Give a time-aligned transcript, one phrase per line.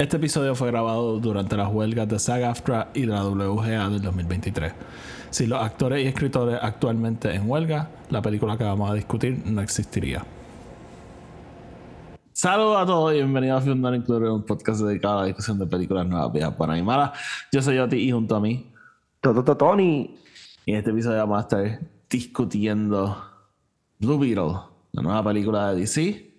[0.00, 4.72] Este episodio fue grabado durante las huelgas de SAG-AFTRA y de la WGA del 2023.
[5.28, 9.60] Si los actores y escritores actualmente en huelga, la película que vamos a discutir no
[9.60, 10.24] existiría.
[12.32, 15.58] Saludos a todos y bienvenidos a Film Not Included, un podcast dedicado a la discusión
[15.58, 17.10] de películas nuevas, viejas, buenas y malas.
[17.52, 18.72] Yo soy Yoti y junto a mí,
[19.20, 20.16] Toto Tony.
[20.64, 23.22] y en este episodio vamos a estar discutiendo
[23.98, 24.60] Blue Beetle,
[24.92, 26.29] la nueva película de DC.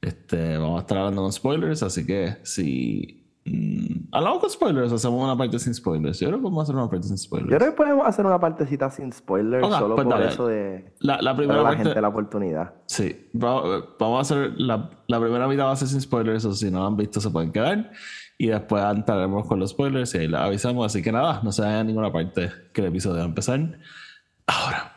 [0.00, 5.22] Este, vamos a estar hablando con spoilers, así que si mm, hablamos con spoilers, hacemos
[5.24, 6.20] una parte sin spoilers.
[6.20, 7.50] Yo creo que podemos hacer una parte sin spoilers.
[7.50, 10.28] Yo creo que podemos hacer una partecita sin spoilers, Ok, solo pues por dale.
[10.28, 12.74] eso de La, la primera la gente la oportunidad.
[12.86, 16.52] sí, va- vamos a hacer la, la primera mitad va a ser sin spoilers, o
[16.54, 17.90] si no lo han visto se pueden quedar.
[18.40, 20.86] Y después entraremos con los spoilers y ahí les avisamos.
[20.86, 23.58] Así que nada, no se vayan a ninguna parte que el episodio va a empezar
[24.46, 24.92] ahora.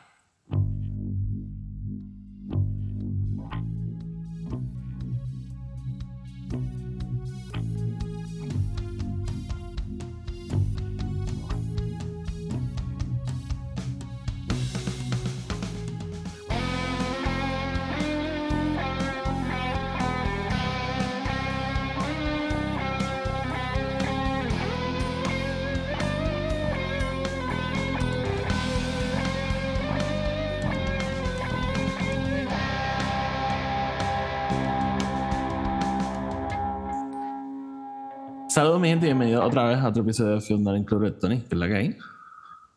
[39.45, 41.97] Otra vez a otro episodio de Film Not Included, Tony, que es la que hay.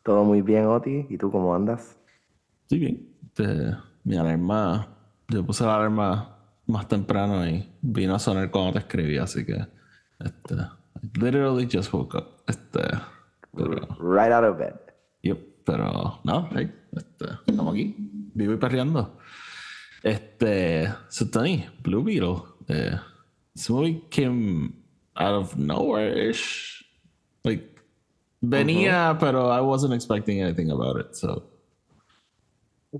[0.03, 1.07] Todo muy bien, Oti.
[1.09, 1.97] ¿Y tú cómo andas?
[2.67, 3.07] Sí, bien.
[3.23, 4.87] Este, mi alarma,
[5.27, 9.65] yo puse la alarma más temprano y vino a sonar cuando te escribí, así que,
[10.19, 10.55] este,
[11.19, 12.43] literally just woke up.
[12.47, 12.81] Este,
[13.55, 14.75] pero, Right out of bed.
[15.21, 17.95] yep, pero, no, hey, este, estamos aquí,
[18.33, 19.17] vivo y perreando.
[20.03, 22.99] Este, so Tony, Blue Beetle, eh,
[23.69, 24.84] movie came
[25.15, 26.83] out of nowhere-ish.
[27.43, 27.63] Like,
[28.41, 31.43] venía, pero I wasn't expecting anything about it, so.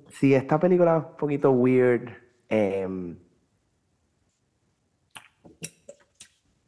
[0.10, 2.26] Sí, esta película es un poquito weird.
[2.50, 3.18] em,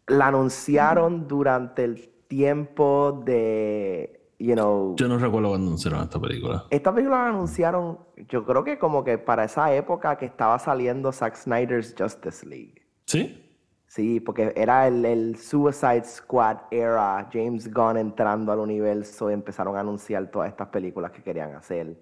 [0.08, 6.66] la anunciaron durante el tiempo de, you know, Yo no recuerdo cuando anunciaron esta película.
[6.70, 8.00] Esta película la anunciaron,
[8.30, 12.82] yo creo que como que para esa época que estaba saliendo Zack Snyder's Justice League.
[13.06, 13.47] ¿Sí?
[13.88, 19.78] Sí, porque era el, el Suicide Squad era, James Gunn entrando al universo y empezaron
[19.78, 21.98] a anunciar todas estas películas que querían hacer.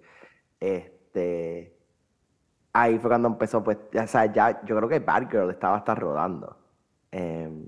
[0.59, 1.78] Este,
[2.73, 6.57] ahí fue cuando empezó, pues, o sea, ya, yo creo que Batgirl estaba hasta rodando.
[7.12, 7.66] Em,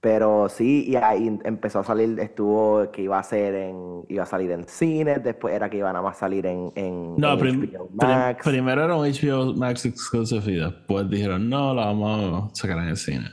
[0.00, 4.26] pero sí, y ahí empezó a salir, estuvo que iba a ser en, iba a
[4.26, 7.38] salir en cines, después era que iba nada más a salir en, en, No, en
[7.38, 8.44] prim- HBO prim- Max.
[8.44, 12.84] primero era un HBO Max exclusive y después dijeron, no, la vamos a sacar en
[12.88, 13.28] el cine.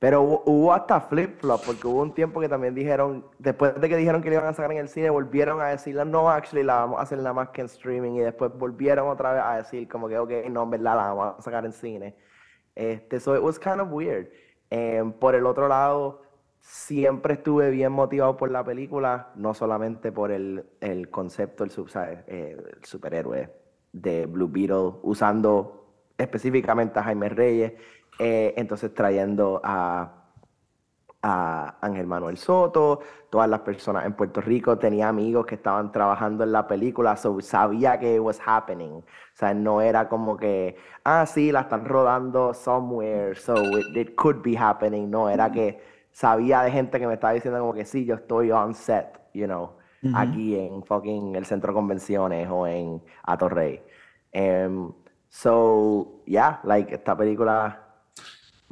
[0.00, 3.96] Pero hubo, hubo hasta flip-flop, porque hubo un tiempo que también dijeron, después de que
[3.96, 6.74] dijeron que la iban a sacar en el cine, volvieron a decirle, no, actually, la
[6.80, 9.86] vamos a hacer nada más que en streaming, y después volvieron otra vez a decir,
[9.86, 12.16] como que, ok, no, en verdad, la vamos a sacar en cine.
[12.74, 14.26] Este, so it was kind of weird.
[14.74, 16.22] Em, por el otro lado,
[16.60, 21.90] siempre estuve bien motivado por la película, no solamente por el, el concepto, el, sub-
[21.90, 22.20] ¿sabes?
[22.26, 23.50] Eh, superhéroe
[23.92, 27.72] de Blue Beetle, usando específicamente a Jaime Reyes,
[28.18, 30.21] eh, entonces trayendo a,
[31.22, 33.00] a Ángel Manuel Soto,
[33.30, 37.40] todas las personas en Puerto Rico, tenía amigos que estaban trabajando en la película, so
[37.40, 38.92] sabía que it was happening.
[38.98, 44.14] O sea, no era como que, ah, sí, la están rodando somewhere, so it, it
[44.16, 45.10] could be happening.
[45.10, 45.80] No, era que
[46.10, 49.46] sabía de gente que me estaba diciendo como que sí, yo estoy on set, you
[49.46, 49.76] know,
[50.14, 53.80] aquí en fucking el centro de convenciones o en Atorrey.
[54.32, 54.92] Em,
[55.28, 57.82] so, yeah, like, esta película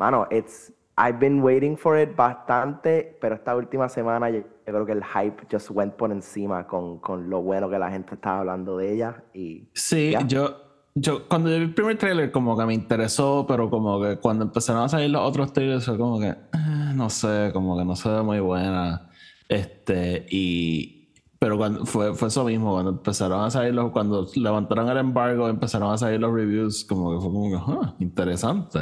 [0.00, 0.72] Mano, it's
[1.02, 5.46] I've been waiting for it bastante, pero esta última semana yo, creo que el hype
[5.50, 9.24] just went por encima con, con lo bueno que la gente estaba hablando de ella
[9.32, 10.26] y Sí, Ya.
[10.26, 10.56] yo,
[10.94, 14.82] yo cuando vi el primer trailer como que me interesó, pero como que cuando empezaron
[14.82, 18.08] a salir los otros trailers fue como que, eh, no sé, como que no se
[18.10, 19.08] ve muy buena.
[19.48, 20.96] Este, y...
[21.38, 25.48] Pero cuando, fue, fue eso mismo, cuando empezaron a salir los, cuando levantaron el embargo,
[25.48, 28.78] empezaron a salir los reviews, como que fue como que, ah, interesante.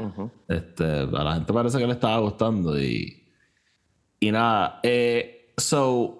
[0.00, 0.30] Ujú.
[0.48, 3.28] Este, a la gente parece que le estaba gustando y,
[4.18, 4.80] y nada.
[4.82, 6.16] Eh, so,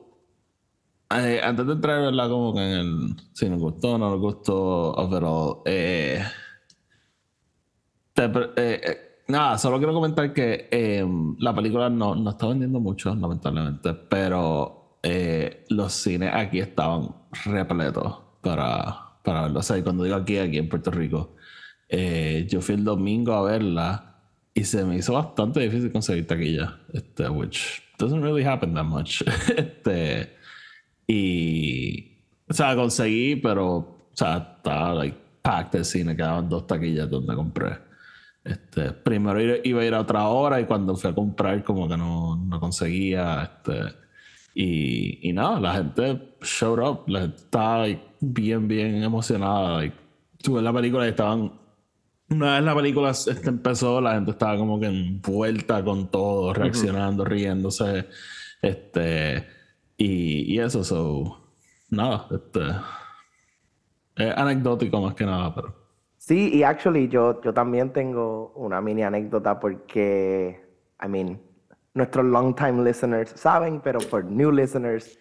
[1.10, 2.28] eh, antes de entrar, ¿verdad?
[2.28, 5.62] Como que en el si nos gustó no nos gustó, overall.
[5.64, 6.22] Eh,
[8.14, 8.96] te eh, eh,
[9.28, 11.06] nada, solo quiero comentar que eh,
[11.38, 18.18] la película no, no está vendiendo mucho, lamentablemente, pero eh, los cines aquí estaban repletos
[18.42, 19.60] para, para verlo.
[19.60, 21.36] O sea, y cuando digo aquí, aquí en Puerto Rico,
[21.90, 24.14] eh, yo fui el domingo a verla
[24.54, 29.22] y se me hizo bastante difícil conseguir taquilla, este, which doesn't really happen that much.
[29.56, 30.36] este,
[31.06, 32.16] y,
[32.48, 37.34] o sea, conseguí, pero, o sea, estaba like packed el cine, quedaban dos taquillas donde
[37.34, 37.78] compré.
[38.44, 41.96] Este, primero iba a ir a otra hora y cuando fui a comprar como que
[41.96, 43.96] no, no conseguía, este,
[44.54, 47.86] y, y nada, la gente showed up, la gente estaba
[48.20, 49.78] bien, bien emocionada.
[49.78, 49.96] Like,
[50.42, 51.59] tuve la película y estaban
[52.30, 57.24] una vez la película este, empezó, la gente estaba como que envuelta con todo, reaccionando,
[57.24, 58.06] riéndose.
[58.62, 59.46] Este.
[59.96, 61.50] Y, y eso, so.
[61.90, 62.60] Nada, este.
[64.16, 65.74] Es anecdótico más que nada, pero.
[66.18, 70.60] Sí, y actually yo, yo también tengo una mini anécdota porque,
[71.02, 71.40] I mean,
[71.94, 75.18] nuestros long time listeners saben, pero por new listeners,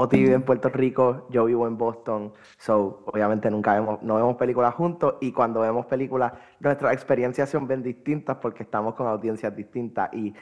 [0.00, 4.36] Oti vive en Puerto Rico, yo vivo en Boston, so obviamente nunca vemos, no vemos
[4.36, 5.16] películas juntos.
[5.20, 10.08] Y cuando vemos películas nuestras experiencias son bien distintas porque estamos con audiencias distintas.
[10.14, 10.34] Y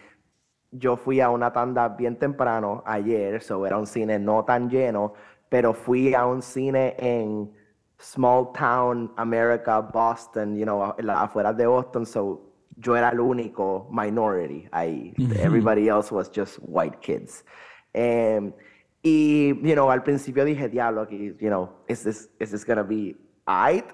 [0.70, 5.14] yo fui a una tanda bien temprano ayer, so era un cine no tan lleno,
[5.48, 7.50] pero fui a un cine en
[7.98, 12.42] small town America, Boston, you know, afuera de Boston, so
[12.76, 15.14] yo era el único minority ahí.
[15.40, 17.44] Everybody else was just white kids.
[17.94, 18.52] Um,
[19.08, 22.82] y, you know, al principio dije, diablo, aquí, you know, is this, is this gonna
[22.82, 23.16] be
[23.46, 23.86] alright?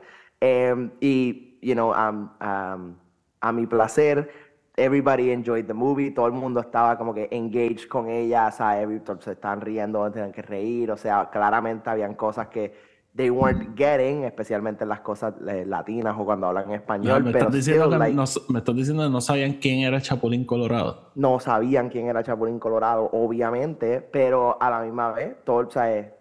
[0.43, 2.97] Um, y, you know, um, um,
[3.41, 4.29] a mi placer,
[4.77, 8.87] everybody enjoyed the movie, todo el mundo estaba como que engaged con ella, o sea,
[9.21, 12.73] se estaban riendo, tenían que reír, o sea, claramente habían cosas que
[13.15, 17.23] they weren't getting, especialmente las cosas eh, latinas o cuando hablan español.
[17.23, 20.45] me, pero estás diciendo que no, me estás diciendo que no sabían quién era Chapulín
[20.45, 21.11] Colorado.
[21.15, 26.13] No sabían quién era Chapulín Colorado, obviamente, pero a la misma vez, todo, o sea,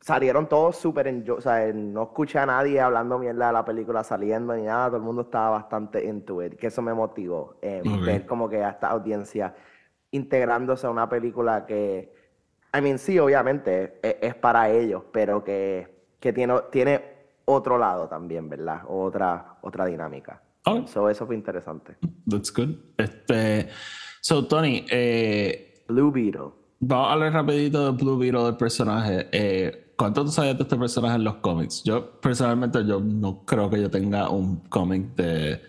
[0.00, 4.54] salieron todos súper, o sea, no escuché a nadie hablando mierda de la película saliendo
[4.54, 8.24] ni nada, todo el mundo estaba bastante into it, que eso me motivó, eh, ver
[8.24, 9.54] como que a esta audiencia
[10.10, 12.14] integrándose a una película que,
[12.74, 17.02] I mean, sí, obviamente es, es para ellos, pero que que tiene, tiene
[17.46, 18.82] otro lado también, ¿verdad?
[18.86, 20.42] Otra, otra dinámica.
[20.64, 20.86] Okay.
[20.86, 21.96] So, eso fue interesante.
[22.28, 22.76] That's good.
[22.98, 23.68] Este,
[24.20, 26.50] so, Tony, eh, Blue Beetle.
[26.80, 29.28] Vamos a hablar rapidito de Blue Beetle, del personaje.
[29.32, 31.82] Eh, ¿Cuánto tú sabías de este personaje en los cómics?
[31.84, 35.60] Yo, personalmente, yo no creo que yo tenga un cómic de,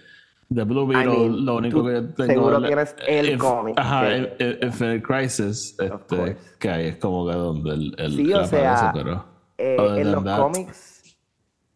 [0.50, 1.30] de Blue Beetle.
[1.42, 2.34] Lo único que tengo...
[2.34, 3.76] Seguro tienes el cómic.
[3.78, 8.92] Ajá, Infinite Crisis, este, que ahí es como que donde el, el sí, o sea,
[8.94, 9.31] pero...
[9.64, 11.16] Eh, en los cómics,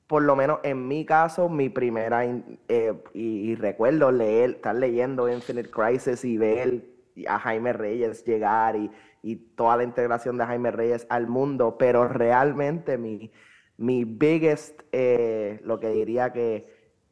[0.08, 5.70] por lo menos en mi caso, mi primera, eh, y, recuerdo leer, estar leyendo Infinite
[5.70, 6.84] Crisis y ver
[7.28, 8.90] a Jaime Reyes llegar y,
[9.22, 13.32] y, toda la integración de Jaime Reyes al mundo, pero realmente mi,
[13.78, 16.68] mi biggest, eh, lo que diría que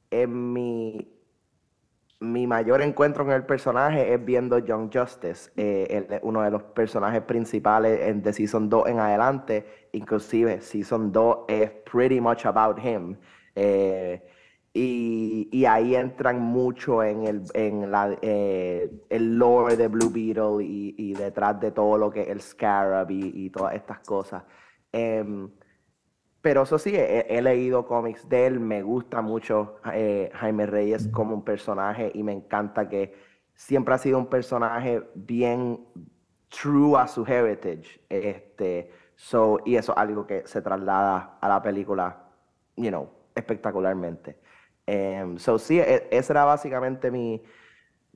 [0.09, 1.12] es mi
[2.23, 7.21] mi mayor encuentro con el personaje es viendo Young Justice, eh, uno de los personajes
[7.23, 9.89] principales en, de Season 2 en adelante.
[9.91, 13.17] Inclusive Season 2 es pretty much about him.
[13.55, 14.23] Eh,
[14.73, 20.63] y, y, ahí entran mucho en el, en la, eh, el lore de Blue Beetle
[20.63, 24.43] y, y, detrás de todo lo que es el Scarab y, y todas estas cosas.
[24.91, 25.47] Em,
[26.43, 31.33] pero eso sí, he, leído cómics de él, me gusta mucho eh, Jaime Reyes como
[31.35, 33.15] un personaje y me encanta que
[33.55, 35.87] siempre ha sido un personaje bien
[36.49, 38.01] true a su heritage.
[38.09, 42.25] Este, so, y eso es algo que se traslada a la película,
[42.75, 44.37] you know, espectacularmente.
[44.85, 47.41] Um, so sí, e, esa era básicamente mi,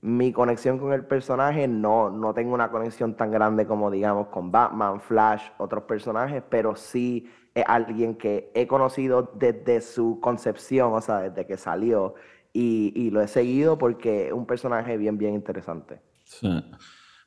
[0.02, 1.66] mi conexión con el personaje.
[1.66, 6.76] No, no tengo una conexión tan grande como digamos con Batman, Flash, otros personajes, pero
[6.76, 7.32] sí
[7.66, 12.16] alguien que he conocido desde su concepción, o sea, desde que salió,
[12.54, 16.00] y, lo he seguido porque es un personaje bien, bien interesante.
[16.24, 16.50] Sí.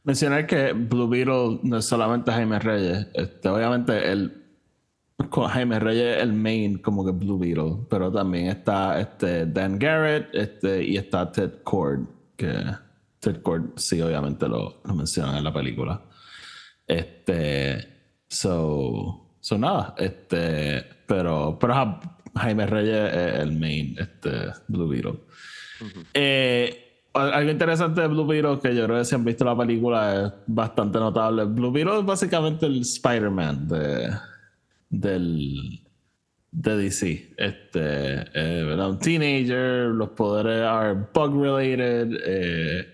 [0.03, 4.41] Mencionar que Blue Beetle no es solamente Jaime Reyes, este, obviamente el,
[5.51, 10.29] Jaime Reyes es el main como que Blue Beetle, pero también está este, Dan Garrett
[10.33, 12.07] este, y está Ted Cord,
[12.37, 12.53] que
[13.21, 16.03] Ted Cord sí obviamente lo, lo mencionan en la película.
[16.87, 17.87] Este,
[18.27, 22.01] so, son nada, este, pero, pero
[22.35, 25.21] Jaime Reyes es el main, este, Blue Beetle.
[26.15, 30.27] Eh, algo interesante de Blue Beetle que yo creo que si han visto la película
[30.27, 31.45] es bastante notable.
[31.45, 34.11] Blue Beetle es básicamente el Spider-Man de,
[34.91, 35.81] del,
[36.53, 37.35] de DC.
[37.37, 42.13] Este, eh, Un teenager, los poderes are bug related.
[42.25, 42.87] Eh,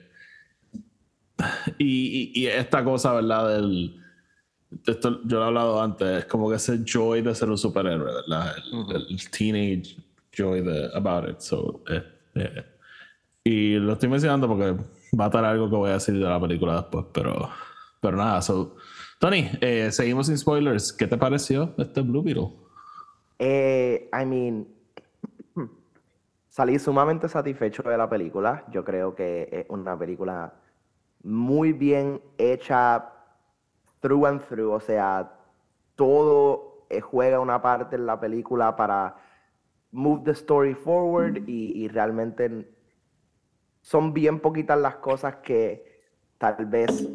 [1.79, 3.57] y, y, esta cosa, ¿verdad?
[3.57, 4.01] Del
[4.87, 8.13] esto yo lo he hablado antes, es como que ese joy de ser un superhéroe,
[8.13, 8.55] ¿verdad?
[8.95, 9.97] El, teenage
[10.33, 11.39] joy de about it.
[11.41, 12.03] So, eh,
[12.35, 12.65] eh,
[13.45, 14.73] y lo estoy mencionando porque
[15.19, 17.49] va a estar algo que voy a decir de la película después, pero,
[18.01, 18.77] pero nada, so,
[19.19, 20.93] Tony, eh, seguimos sin spoilers.
[20.93, 22.53] ¿Qué te pareció este Blue Beetle?
[23.39, 24.67] Eh, I mean,
[26.49, 28.65] salí sumamente satisfecho de la película.
[28.71, 30.55] Yo creo que es una película
[31.23, 33.16] muy bien hecha
[34.01, 34.73] through and through.
[34.73, 35.33] O sea,
[35.95, 39.17] todo eh, juega una parte en la película para
[39.93, 42.69] move the story forward y, y realmente
[43.81, 46.03] son bien poquitas las cosas que
[46.39, 47.09] tal vez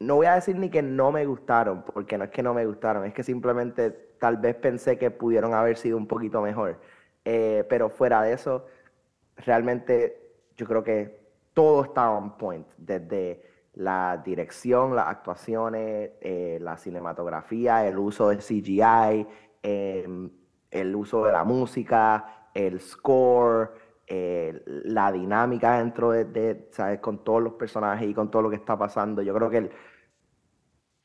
[0.00, 2.64] no voy a decir ni que no me gustaron, porque no es que no me
[2.64, 6.80] gustaron, es que simplemente tal vez pensé que pudieron haber sido un poquito mejor.
[7.24, 8.66] Eh, pero fuera de eso,
[9.36, 11.20] realmente yo creo que
[11.52, 13.42] todo está on point, desde
[13.80, 19.26] la dirección, las actuaciones, eh, la cinematografía, el uso de CGI,
[19.62, 20.30] em,
[20.70, 23.72] el uso de la música, el score,
[24.06, 27.00] eh, la dinámica dentro de, ¿sabes?
[27.00, 29.22] Con todos los personajes y con todo lo que está pasando.
[29.22, 29.70] Yo creo que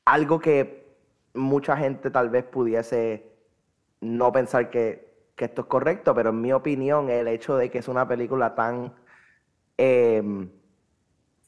[0.06, 0.98] algo que
[1.34, 3.38] mucha gente tal vez pudiese
[4.02, 7.88] no pensar que, esto es correcto, pero en mi opinión el hecho de que es
[7.88, 8.94] una película tan
[9.78, 10.50] eh,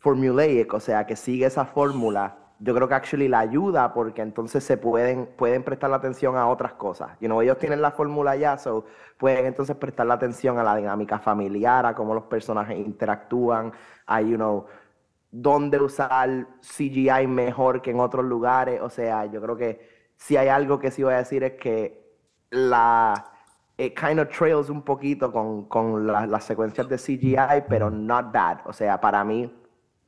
[0.07, 4.63] formulaic, o sea, que sigue esa fórmula, yo creo que actually la ayuda porque entonces
[4.63, 7.09] se pueden, pueden prestar la atención a otras cosas.
[7.19, 8.85] You know, ellos tienen la fórmula ya, so
[9.17, 13.73] pueden entonces prestar la atención a la dinámica familiar, a cómo los personajes interactúan,
[14.05, 14.65] a, you know,
[15.29, 18.79] dónde usar CGI mejor que en otros lugares.
[18.81, 22.01] O sea, yo creo que si hay algo que sí voy a decir es que
[22.49, 23.33] la
[23.77, 28.59] it kind of trails un poquito con, con las secuencias de CGI, pero not bad.
[28.65, 29.53] O sea, para mí,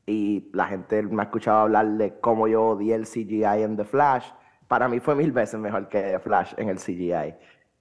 [0.09, 3.85] y la gente me ha escuchado hablar de cómo yo odié el CGI en The
[3.85, 4.25] Flash,
[4.67, 7.35] para mí fue mil veces mejor que The Flash en el CGI.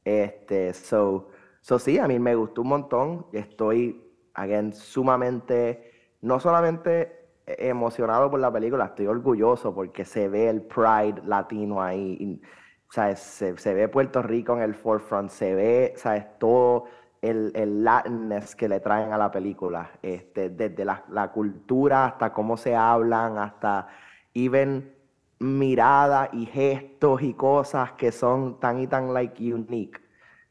[0.05, 1.31] Este, so,
[1.63, 3.27] so sí, a mí me gustó un montón.
[3.33, 4.03] Estoy,
[4.35, 11.23] again, sumamente, no solamente emocionado por la película, estoy orgulloso porque se ve el pride
[11.25, 12.41] latino ahí.
[12.89, 16.27] o sea, se, se, ve Puerto Rico en el forefront, se ve, ¿sabes?
[16.39, 16.85] Todo
[17.23, 22.33] el, el latness que le traen a la película, este, desde la, la cultura hasta
[22.33, 23.89] cómo se hablan, hasta
[24.35, 24.95] even
[25.41, 30.01] miradas y gestos y cosas que son tan y tan like unique.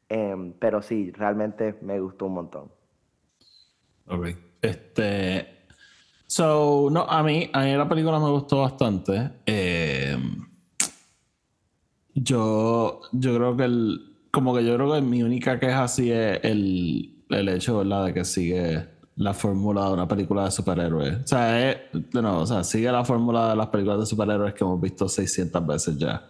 [0.10, 2.72] Um, pero sí, realmente me gustó un montón.
[4.08, 4.28] Ok.
[4.62, 5.58] Este,
[6.30, 9.32] So, no, a mí, a mí la película me gustó bastante.
[9.46, 10.18] Eh,
[12.14, 16.40] yo, yo creo que el, como que yo creo que mi única queja sí es
[16.44, 18.06] el, el hecho, ¿verdad?
[18.06, 21.24] De que sigue la fórmula de una película de superhéroes.
[21.24, 21.78] O sea, es,
[22.14, 25.66] no, o sea, sigue la fórmula de las películas de superhéroes que hemos visto 600
[25.66, 26.30] veces ya.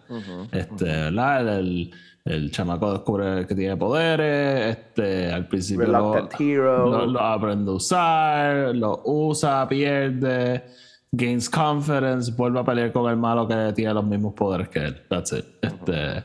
[0.52, 1.58] este, ¿verdad?
[1.58, 1.92] el
[2.28, 9.66] el chamaco descubre que tiene poderes, este, al principio lo, aprende a usar, lo usa,
[9.66, 10.64] pierde,
[11.10, 15.02] gains confidence, vuelve a pelear con el malo que tiene los mismos poderes que él.
[15.08, 15.46] That's it.
[15.62, 16.24] Este,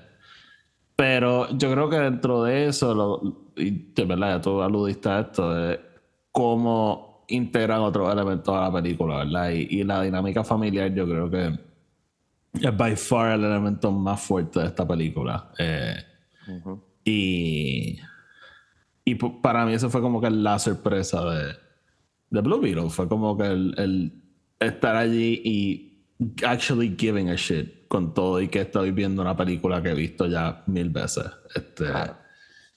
[0.96, 5.20] pero yo creo que dentro de eso, lo, y de verdad, ya tú aludiste a
[5.22, 5.80] esto, de
[6.32, 9.52] cómo integran otros elementos a la película, ¿verdad?
[9.52, 11.60] Y, y la dinámica familiar, yo creo que
[12.54, 15.52] es by far el elemento más fuerte de esta película.
[15.58, 15.96] Eh,
[17.04, 17.98] y,
[19.06, 21.54] y para mí eso fue como que la sorpresa de,
[22.30, 22.90] de Blue Beetle.
[22.90, 24.22] Fue como que el,
[24.60, 25.93] estar allí y
[26.46, 30.26] actually giving a shit con todo y que estoy viendo una película que he visto
[30.26, 31.26] ya mil veces.
[31.56, 31.86] Este,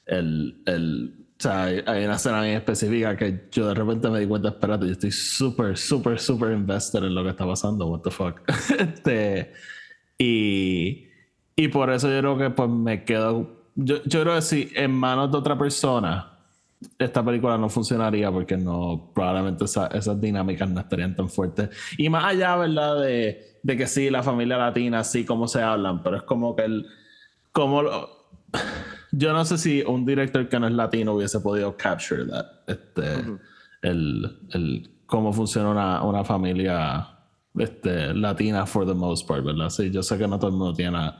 [0.06, 4.26] el, el, o sea, hay, una escena bien específica que yo de repente me di
[4.26, 8.10] cuenta, espérate, yo estoy súper, súper, súper invested en lo que está pasando, what the
[8.10, 8.40] fuck.
[8.78, 9.52] este,
[10.18, 11.08] y,
[11.54, 14.92] y por eso yo creo que pues me quedo, yo, yo creo que si en
[14.92, 16.35] manos de otra persona,
[16.98, 21.70] esta película no funcionaría porque no, probablemente esas dinámicas no estarían tan fuertes.
[21.96, 23.00] Y más allá, ¿verdad?
[23.00, 26.64] De, de que sí, la familia latina, sí, cómo se hablan, pero es como que
[26.64, 26.86] el,
[27.52, 28.28] como lo,
[29.12, 33.24] yo no sé si un director que no es latino hubiese podido capture that, este,
[33.82, 37.08] el, el, cómo funciona una, una, familia
[37.56, 39.70] este, latina for the most part, ¿verdad?
[39.70, 41.12] Sí, yo sé que no todo el mundo tiene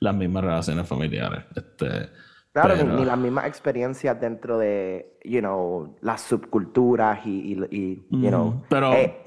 [0.00, 1.44] las mismas relaciones familiares.
[1.54, 2.10] Este,
[2.52, 8.62] claro, ni las mismas experiencias dentro de, you know, las subculturas y, y, you know.
[8.68, 8.92] Pero...
[8.94, 9.22] Eh,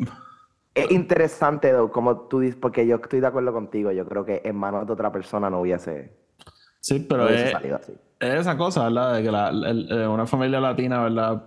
[0.76, 3.94] es interesante, como tú dices, porque yo estoy de acuerdo contigo.
[3.94, 6.12] Yo creo que en manos de otra persona no hubiese.
[6.82, 7.54] Sí, pero es,
[8.20, 9.16] esa cosa, ¿verdad?
[9.16, 11.44] De que la, eh, una familia latina, ¿verdad?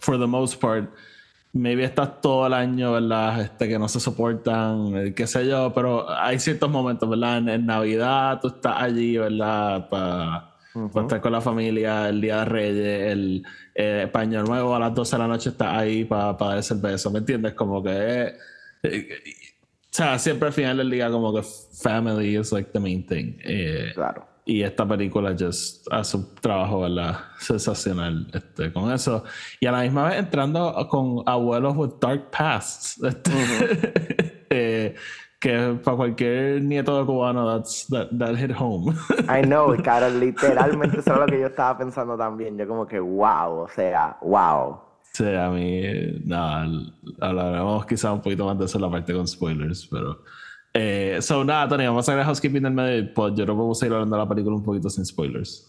[0.00, 0.90] For the most part,
[1.52, 3.42] maybe estás todo el año, ¿verdad?
[3.42, 7.48] Este, que no se soportan, eh, qué sé yo, pero hay ciertos momentos, ¿verdad?
[7.48, 9.88] En, Navidad tú estás allí, ¿verdad?
[9.88, 13.42] Para A estar con la familia el Día de Reyes, el
[13.74, 17.10] eh, Paño Nuevo a las 12 de la noche está ahí para dar ese beso,
[17.10, 17.54] ¿me entiendes?
[17.54, 17.90] Como que...
[17.90, 18.32] eh,
[18.82, 19.08] eh,
[19.92, 21.42] o sea, siempre al final del día como que
[21.82, 23.34] family is like the main thing.
[23.44, 24.26] Eh, Claro.
[24.46, 27.20] y esta película just hace un trabajo, ¿verdad?
[27.38, 29.22] Sensacional este, con eso.
[29.60, 32.98] Y a la misma vez entrando con abuelos with dark pasts.
[33.04, 33.30] Este,
[34.50, 34.71] eh,
[35.42, 38.94] que para cualquier nieto de cubano, that's, that, that hit home.
[39.28, 42.56] I know, cara, literalmente eso es lo que yo estaba pensando también.
[42.56, 44.78] Yo como que, wow, o sea, wow.
[45.12, 45.82] sí, a mí,
[46.24, 46.68] nada,
[47.20, 50.22] hablaremos quizá un poquito más de eso en la parte con spoilers, pero...
[50.74, 53.56] Eh, so, nada, Tony, vamos a hacer el housekeeping del medio y pues yo no
[53.56, 55.68] puedo seguir hablando de la película un poquito sin spoilers.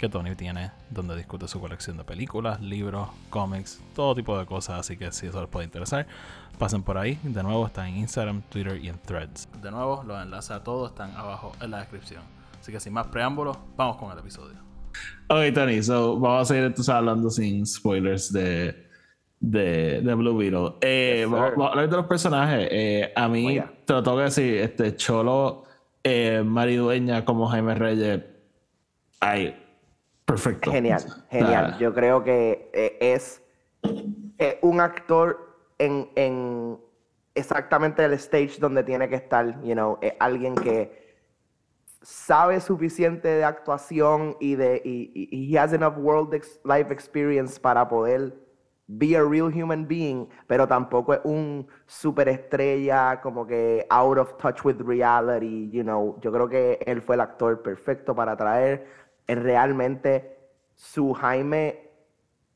[0.00, 4.80] que Tony tiene donde discute su colección de películas, libros, cómics, todo tipo de cosas.
[4.80, 6.06] Así que si eso les puede interesar,
[6.58, 7.18] pasen por ahí.
[7.22, 9.46] De nuevo, está en Instagram, Twitter y en Threads.
[9.60, 12.22] De nuevo, los enlaces a todos están abajo en la descripción.
[12.58, 14.56] Así que sin más preámbulos, vamos con el episodio.
[15.28, 18.88] Ok, Tony, so vamos a seguir entonces hablando sin spoilers de,
[19.38, 20.76] de, de Blue Beetle.
[20.80, 22.68] Eh, Yes, vamos, a hablar de los personajes.
[22.70, 23.70] Eh, a mí, allá.
[23.84, 25.64] te lo tengo que decir, este Cholo,
[26.02, 28.22] eh, maridueña como Jaime Reyes,
[29.20, 29.54] ay,
[30.30, 30.70] perfecto.
[30.70, 31.78] Genial, genial.
[31.78, 33.42] Yo creo que eh, es
[34.38, 36.78] eh, un actor en, en
[37.34, 41.00] exactamente el stage donde tiene que estar, you know, eh, alguien que
[42.02, 47.60] sabe suficiente de actuación y de y, y- he has enough world ex- life experience
[47.60, 48.32] para poder
[48.92, 54.64] be a real human being, pero tampoco es un superestrella como que out of touch
[54.64, 56.18] with reality, you know.
[56.20, 58.86] Yo creo que él fue el actor perfecto para traer
[59.34, 60.36] realmente
[60.74, 61.90] su Jaime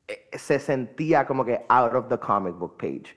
[0.09, 3.17] eh, se sentía como que out of the comic book page.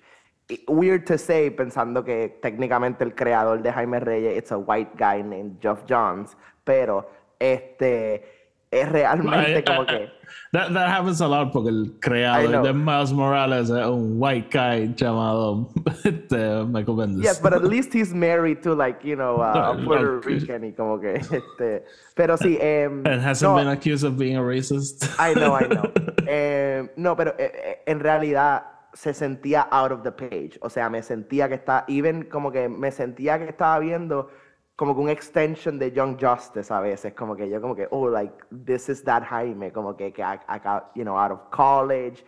[0.67, 5.21] Weird to say, pensando que técnicamente el creador de Jaime Reyes it's a white guy
[5.21, 8.36] named Geoff Johns, pero este
[8.71, 10.11] es realmente como que
[10.53, 14.93] That, that happens a lot porque el creador de Miles Morales es un white guy
[14.95, 15.69] llamado
[16.05, 17.23] este, Michael Bendis.
[17.23, 20.21] Yes, but at least he's married to like, you know, uh, No, Puerto.
[20.21, 21.83] Rican y como que este,
[22.15, 25.03] pero sí, em, And hasn't no, been accused of being a racist.
[25.19, 25.91] I know, I know.
[26.25, 30.57] Eh, no, pero eh, eh, en realidad se sentía out of the page.
[30.61, 34.29] O sea, me sentía que estaba, even como que me sentía que estaba viendo
[34.77, 37.13] como que un extension de Young Justice a veces.
[37.13, 38.33] Como que yo como que, oh, like,
[38.65, 39.71] this is that Jaime.
[39.71, 42.23] Como que, que I, I got, you know, out of college,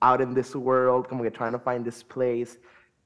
[0.00, 2.58] out in this world, como que trying to find this place.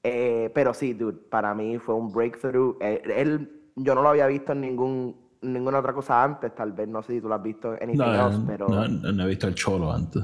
[0.05, 2.77] Eh, pero sí, dude, para mí fue un breakthrough.
[2.81, 6.87] Eh, él, yo no lo había visto en ningún, ninguna otra cosa antes, tal vez,
[6.89, 8.69] no sé si tú lo has visto en anything No, else, pero...
[8.69, 10.23] no, no he visto el cholo antes.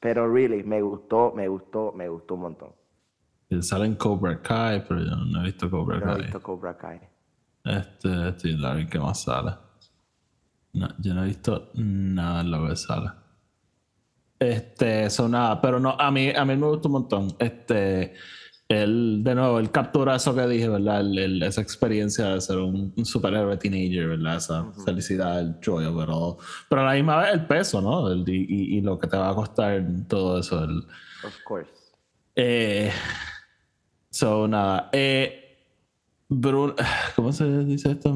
[0.00, 2.70] Pero really, me gustó, me gustó, me gustó un montón.
[3.60, 6.22] Sale en Cobra Kai, pero yo no he visto Cobra Yo no he Kai.
[6.22, 7.00] visto Cobra Kai.
[7.64, 9.52] Este, estoy a ver qué más sale.
[10.74, 13.10] No, yo no he visto nada en lo que sale.
[14.38, 17.28] Este, eso nada, pero no, a mí, a mí me gustó un montón.
[17.38, 18.14] Este,
[18.68, 21.00] él, de nuevo, él captura eso que dije, ¿verdad?
[21.00, 24.36] El- el- esa experiencia de ser un, un superhéroe teenager, ¿verdad?
[24.38, 28.10] Esa felicidad, el joyo, pero, pero a la misma vez el peso, ¿no?
[28.10, 30.64] El- y, y- y lo que te va a costar todo eso.
[30.64, 30.78] El,
[31.24, 31.70] Of course.
[32.34, 32.90] eh,
[34.10, 34.88] so, nada.
[34.92, 35.41] Eh,
[36.40, 36.74] Brun-
[37.16, 38.14] ¿Cómo se dice esto?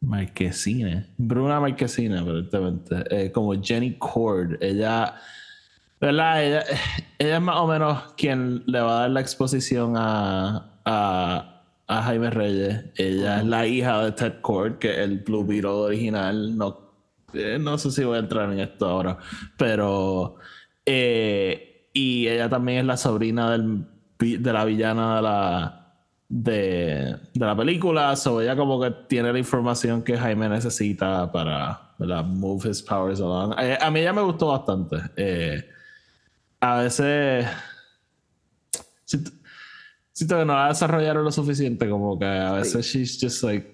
[0.00, 1.06] Marquesina.
[1.18, 3.04] Bruna Marquesina, aparentemente.
[3.10, 4.56] Eh, como Jenny Cord.
[4.62, 5.14] Ella.
[6.00, 6.42] ¿Verdad?
[6.44, 6.64] Ella,
[7.18, 12.02] ella es más o menos quien le va a dar la exposición a, a, a
[12.02, 12.84] Jaime Reyes.
[12.96, 16.56] Ella es la hija de Ted Cord, que es el Blue Beetle original.
[16.56, 16.78] No,
[17.34, 19.18] eh, no sé si voy a entrar en esto ahora,
[19.58, 20.36] pero.
[20.86, 23.84] eh, y ella también es la sobrina del,
[24.20, 25.79] de la villana de la,
[26.30, 28.14] de, de la película.
[28.16, 32.24] So ella como que tiene la información que Jaime necesita para ¿verdad?
[32.24, 33.54] move his powers along.
[33.58, 34.96] Eh, a mí ella me gustó bastante.
[35.16, 35.62] Eh,
[36.60, 37.46] a veces
[39.04, 39.32] siento,
[40.12, 43.66] siento que no la desarrollaron lo suficiente, como que a veces she's just like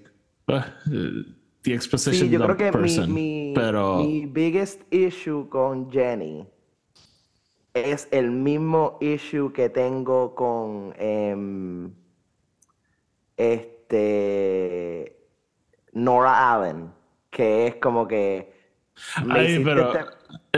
[0.48, 0.62] eh,
[1.62, 3.12] the exposition Sí, yo creo que person.
[3.12, 6.46] mi, pero mi biggest issue con Jenny
[7.74, 11.92] es el mismo issue que tengo con em,
[13.36, 15.16] este
[15.92, 16.92] Nora Allen,
[17.30, 18.54] que es como que
[19.28, 20.04] Ay, pero eh,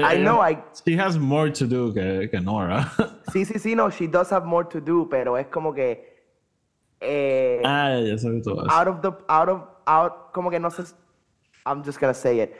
[0.01, 2.91] I know, I, she has more to do que, que Nora.
[3.33, 6.19] sí, sí, sí, no, she does have more to do, pero es como que
[7.01, 8.69] eh, ah, ya vas.
[8.71, 10.93] out of the out of out como que no sé
[11.65, 12.57] I'm just gonna say it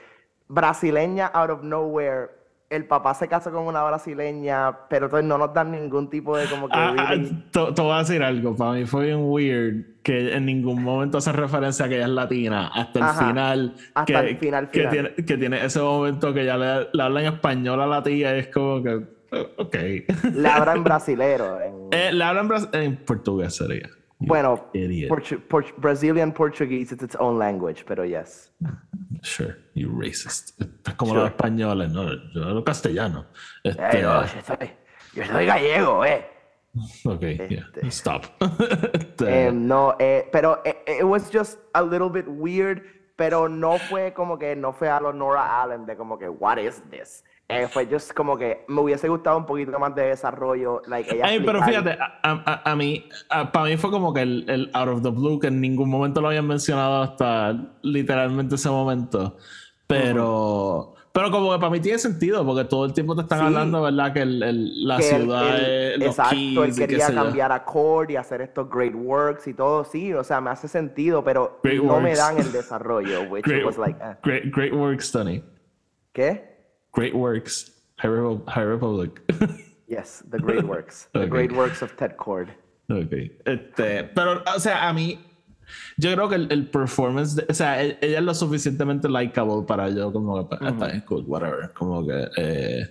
[0.49, 2.38] brasileña out of nowhere
[2.71, 6.47] el papá se casa con una brasileña pero entonces no nos dan ningún tipo de
[6.49, 7.15] como que Ah, ah,
[7.51, 11.19] te, te voy a decir algo, para mí fue bien weird que en ningún momento
[11.19, 13.75] hace referencia a que ella es latina, hasta el Ajá, final.
[13.95, 14.93] hasta que, el final, que final.
[14.93, 18.37] tiene, que tiene ese momento que ya le, le habla en español a la tía
[18.37, 18.91] y es como que,
[19.33, 19.75] eh, ok.
[20.35, 23.89] le habla en brasilero en- Eh, le hablan en portugués sería.
[24.21, 24.71] Bueno.
[24.73, 28.53] Portu- Brazilian Portuguese it's its own language pero yes
[29.23, 30.61] Sure, you racist.
[30.61, 31.23] Es como Sure.
[31.23, 32.05] los españoles, ¿no?
[32.33, 33.27] Yo hablo castellano.
[33.65, 34.71] Este, Eh, no, yo soy
[35.15, 36.25] yo soy gallego eh
[37.05, 37.89] ok, yeah, este.
[37.89, 38.25] stop.
[38.93, 42.83] Este, no, eh, pero eh, it was just a little bit weird,
[43.17, 46.59] pero no fue como que, no fue a lo Nora Allen de como que, what
[46.59, 47.25] is this?
[47.51, 51.25] Eh, fue just como que me hubiese gustado un poquito más de desarrollo, like ella
[51.27, 53.09] Ay, pero fíjate, a, a- a mí,
[53.53, 56.21] para mí fue como que el, el out of the blue, que en ningún momento
[56.21, 59.39] lo habían mencionado hasta literalmente ese momento.
[59.87, 63.45] Pero, pero como que para mí tiene sentido, porque todo el tiempo te están Sí.
[63.47, 64.13] hablando, ¿verdad?
[64.13, 67.15] Que el, el- la que ciudad es los exacto, keys él quería yo.
[67.15, 70.69] cambiar a Cord y hacer estos great works y todo, sí, o sea, me hace
[70.69, 72.19] sentido, pero Great no me works.
[72.19, 75.43] dan el desarrollo, which Great, was like, eh, great, great works, Tony.
[76.13, 76.58] ¿qué?
[76.93, 77.71] Great works.
[77.99, 78.09] High,
[78.47, 79.21] High Republic.
[79.91, 82.51] Yes, the great works, the great works of Ted Cord.
[82.91, 83.11] Ok.
[83.47, 85.19] Este, pero, o sea, a mí,
[85.97, 89.89] yo creo que el, el performance, de- o sea, ella es lo suficientemente likable para
[89.89, 91.73] yo, como que, ah, está cool, whatever.
[91.73, 92.87] Como que, eh,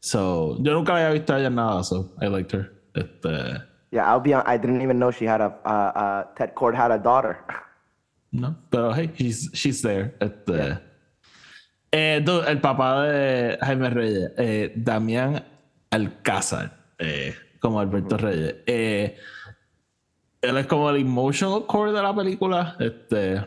[0.00, 2.72] so, yo nunca había visto a ella nada, so I liked her.
[2.94, 6.54] Este, Yeah, I'll be hon- I didn't even know she had a, uh, uh, Ted
[6.56, 7.38] Cord had a daughter.
[8.32, 10.16] no, pero hey, she's, she's there.
[10.20, 10.76] Este,
[11.92, 15.44] eh, el papá de Jaime Reyes, eh, Damián
[15.90, 18.56] Alcázar, eh, como Alberto Reyes.
[18.66, 19.16] Eh,
[20.40, 22.76] él es como el emotional core de la película.
[22.80, 23.46] Este,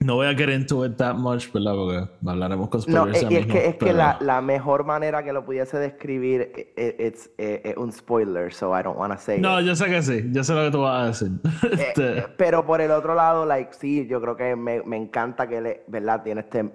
[0.00, 1.74] no voy a get into it that much, ¿verdad?
[1.74, 5.44] Porque hablaremos con No, es mismo, que, es que la, la mejor manera que lo
[5.44, 9.66] pudiese describir eh, un spoiler, so I don't want to say No, it.
[9.66, 10.24] yo sé que sí.
[10.32, 11.38] Yo sé lo que tú vas a decir.
[11.78, 15.58] Este, pero por el otro lado, like, sí, yo creo que me, me encanta que
[15.58, 16.22] él, ¿verdad?
[16.24, 16.70] Tiene este,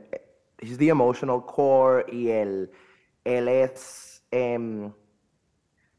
[0.61, 2.71] he's the emotional core y él,
[3.23, 4.91] él es, em,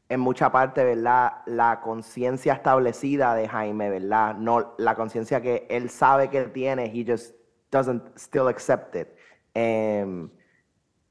[0.09, 1.41] en mucha parte, ¿verdad?
[1.45, 4.35] La conciencia establecida de Jaime, ¿verdad?
[4.35, 7.35] No, la conciencia que él sabe que tiene, he just
[7.71, 9.09] doesn't still accept it.
[9.53, 10.29] Em,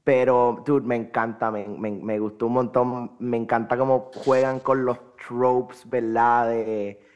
[0.03, 3.17] pero, dude, me encanta, me, me, me gustó un montón.
[3.19, 6.49] Me encanta cómo juegan con los tropes, ¿verdad?
[6.49, 7.06] De,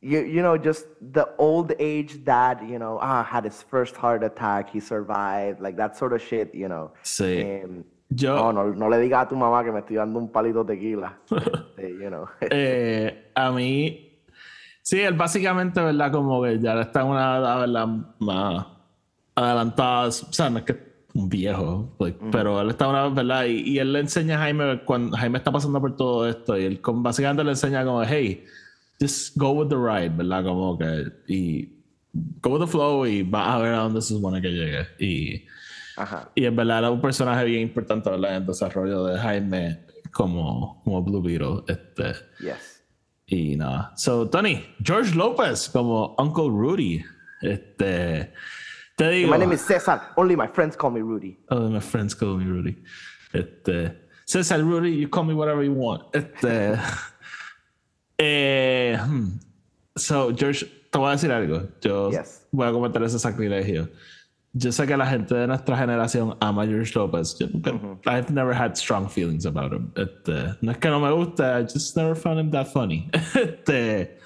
[0.00, 4.22] you, you know, just the old age dad, you know, ah, had his first heart
[4.22, 6.92] attack, he survived, like that sort of shit, you know.
[7.02, 7.40] Sí.
[7.40, 10.30] Em, Yo- no, no, no le digas a tu mamá que me estoy dando un
[10.32, 11.18] palito de tequila.
[11.76, 12.26] Este, you know.
[12.40, 14.18] eh, a mí,
[14.82, 16.10] sí, él básicamente, ¿verdad?
[16.10, 17.86] Como que ya está en una edad, ¿verdad?
[18.18, 18.66] Más
[19.34, 20.08] adelantada.
[20.08, 23.44] O sea, no es que un viejo, like, pero él está una ¿verdad?
[23.44, 26.64] Y, y él le enseña a Jaime, cuando Jaime está pasando por todo esto, y
[26.64, 28.44] él como- básicamente le enseña como, hey,
[29.00, 30.44] just go with the ride, ¿verdad?
[30.44, 31.68] Como que, y
[32.40, 34.86] go with the flow y vas a ver a dónde se supone que llegue.
[34.98, 35.46] Y.
[35.96, 36.30] Ajá.
[36.34, 38.36] Y en verdad era un personaje bien importante ¿verdad?
[38.36, 39.80] en el desarrollo de Jaime
[40.12, 41.64] como, como Blue Beetle.
[41.66, 42.84] Este, Yes.
[43.26, 43.92] y nada.
[43.96, 47.04] So, Tony, George Lopez como Uncle Rudy.
[47.42, 48.32] Este,
[48.96, 49.30] te digo.
[49.30, 50.12] My name is Cesar.
[50.16, 51.38] Only my friends call me Rudy.
[51.50, 52.82] Only my friends call me Rudy.
[53.32, 53.92] Este,
[54.24, 56.02] Cesar Rudy, you call me whatever you want.
[56.14, 56.78] Este,
[58.18, 59.38] eh, hmm.
[59.96, 61.68] so, George, te voy a decir algo.
[61.80, 62.46] Yo Yes.
[62.52, 63.88] voy a cometer ese sacrilegio.
[64.54, 67.36] Yo sé que la gente de nuestra generación ama a George Lopez.
[67.38, 67.70] Yo nunca,
[68.06, 69.92] I've never had strong feelings about him.
[69.94, 73.08] Este, no es que no me guste, I just never found him that funny.
[73.34, 74.16] Este,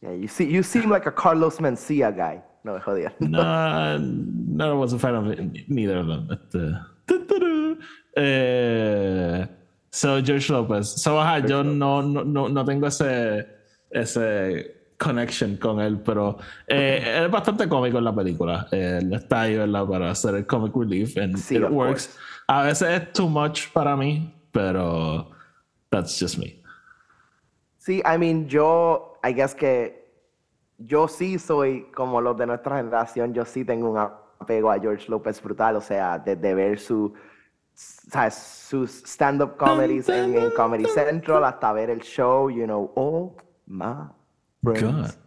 [0.00, 2.42] Yeah, you see, you seem like a Carlos Mencia guy.
[2.64, 3.12] No me jodía.
[3.20, 6.28] No, no was a fan of it, neither of them.
[6.30, 6.74] Este.
[8.14, 9.46] Eh,
[9.92, 10.88] so George Lopez.
[11.00, 13.46] So ajá, yo no, no, no, no tengo ese,
[13.90, 18.66] ese connection con él, pero eh, él es bastante cómico en la película.
[18.72, 19.86] Él está ahí, ¿verdad?
[19.86, 22.06] Para hacer el comic relief and Sí, it works.
[22.06, 22.10] course.
[22.48, 25.30] A veces es too much para mí, pero
[25.90, 26.60] that's just me.
[27.78, 30.02] Sí, I mean, yo, I guess que
[30.78, 35.08] yo sí soy como los de nuestra generación, yo sí tengo un, apego a George
[35.08, 37.12] Lopez brutal, o sea, desde ver su,
[38.10, 38.34] ¿sabes?
[38.34, 44.08] sus stand-up comedies en, en Comedy Central hasta ver el show, you know, oh my
[44.62, 45.18] friends.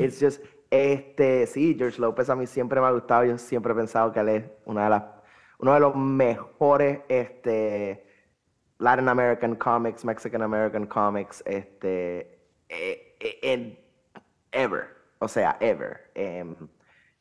[0.00, 3.76] It's just, este, sí, George Lopez a mí siempre me ha gustado, yo siempre he
[3.76, 5.04] pensado que él es una de las,
[5.58, 8.04] uno de los mejores, este,
[8.78, 13.78] Latin American comics, Mexican American comics, este, eh, eh, en
[14.50, 14.88] ever,
[15.20, 16.10] o sea, ever.
[16.14, 16.56] Em,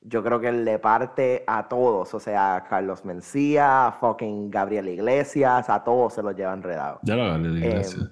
[0.06, 4.52] yo creo que él le parte a todos, o sea, a Carlos Mencía, a fucking
[4.52, 7.00] Gabriel Iglesias, a todos se los lleva enredado.
[7.04, 8.02] Ya lo Gabriel Iglesias.
[8.02, 8.10] Em,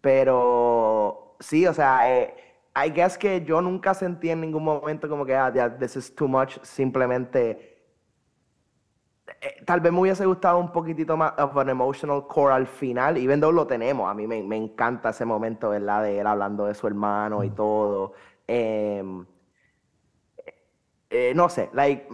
[0.00, 2.34] pero sí, o sea, eh,
[2.74, 6.14] I guess que yo nunca sentí en ningún momento como que, ah, yeah, this is
[6.14, 7.74] too much, simplemente
[9.40, 13.16] eh, tal vez me hubiese gustado un poquitito más of an emotional core al final,
[13.16, 14.10] even though lo tenemos.
[14.10, 16.02] A mí me, me encanta ese momento, ¿verdad?
[16.02, 18.12] De él hablando de su hermano y todo.
[18.46, 19.24] Em,
[21.14, 22.08] eh, no sé, like,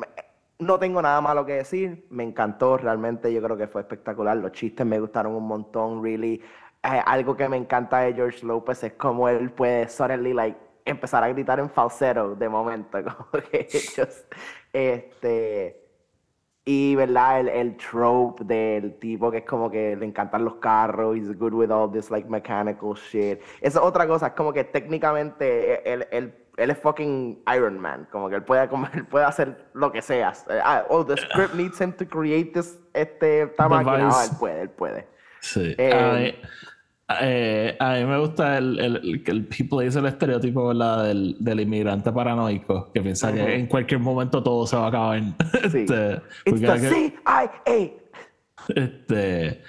[0.58, 2.06] no tengo nada malo que decir.
[2.10, 4.36] Me encantó, realmente yo creo que fue espectacular.
[4.36, 6.42] Los chistes me gustaron un montón, really.
[6.82, 11.24] Eh, algo que me encanta de George Lopez es como él puede suddenly, like, empezar
[11.24, 12.98] a gritar en falsetto de momento.
[13.30, 14.32] Como que just,
[14.72, 15.80] este
[16.64, 17.40] y, ¿verdad?
[17.40, 21.52] El, el trope del tipo que es como que le encantan los carros, he's good
[21.52, 23.40] with all this, like, mechanical shit.
[23.60, 28.06] Es otra cosa, es como que técnicamente e, él, él, él es fucking Iron Man,
[28.10, 30.32] como que él puede, como, él puede hacer lo que sea.
[30.64, 34.10] Ah, oh, the script needs him to create this, este, esta máquina.
[34.12, 35.08] Ah, él puede, él puede.
[35.40, 35.74] Sí.
[35.78, 36.34] Eh,
[37.20, 41.04] Eh, a mí me gusta el, el, el people dice el estereotipo ¿verdad?
[41.04, 45.20] Del, del inmigrante paranoico que piensa que en cualquier momento todo se va a acabar.
[45.70, 45.86] Sí.
[45.86, 47.50] este, It's the CIA.
[48.76, 49.62] este,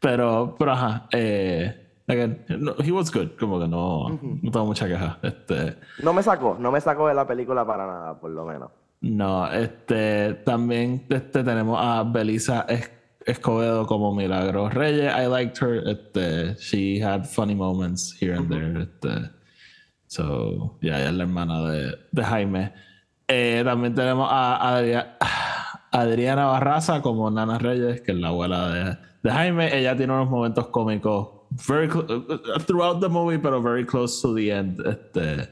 [0.00, 4.08] pero, pero ajá, eh, again, no, he was good, como que no,
[4.42, 5.18] no tengo mucha queja.
[5.22, 8.70] Este, No me sacó, no me sacó de la película para nada, por lo menos.
[9.00, 12.90] no, este, también este, tenemos a Belisa Es-
[13.26, 15.12] Escobedo como Milagros Reyes.
[15.12, 15.82] I liked her.
[15.88, 18.82] Este, she had funny moments here and there.
[18.82, 19.30] Este,
[20.06, 22.72] so, yeah, ella es la hermana de, de Jaime.
[23.28, 25.16] Eh, también tenemos a Adria-
[25.90, 29.76] Adriana Barraza como Nana Reyes, que es la abuela de, de Jaime.
[29.76, 31.35] Ella tiene unos momentos cómicos
[31.66, 32.06] very cl-
[32.66, 34.80] throughout the movie, pero very close to the end.
[34.86, 35.48] Este,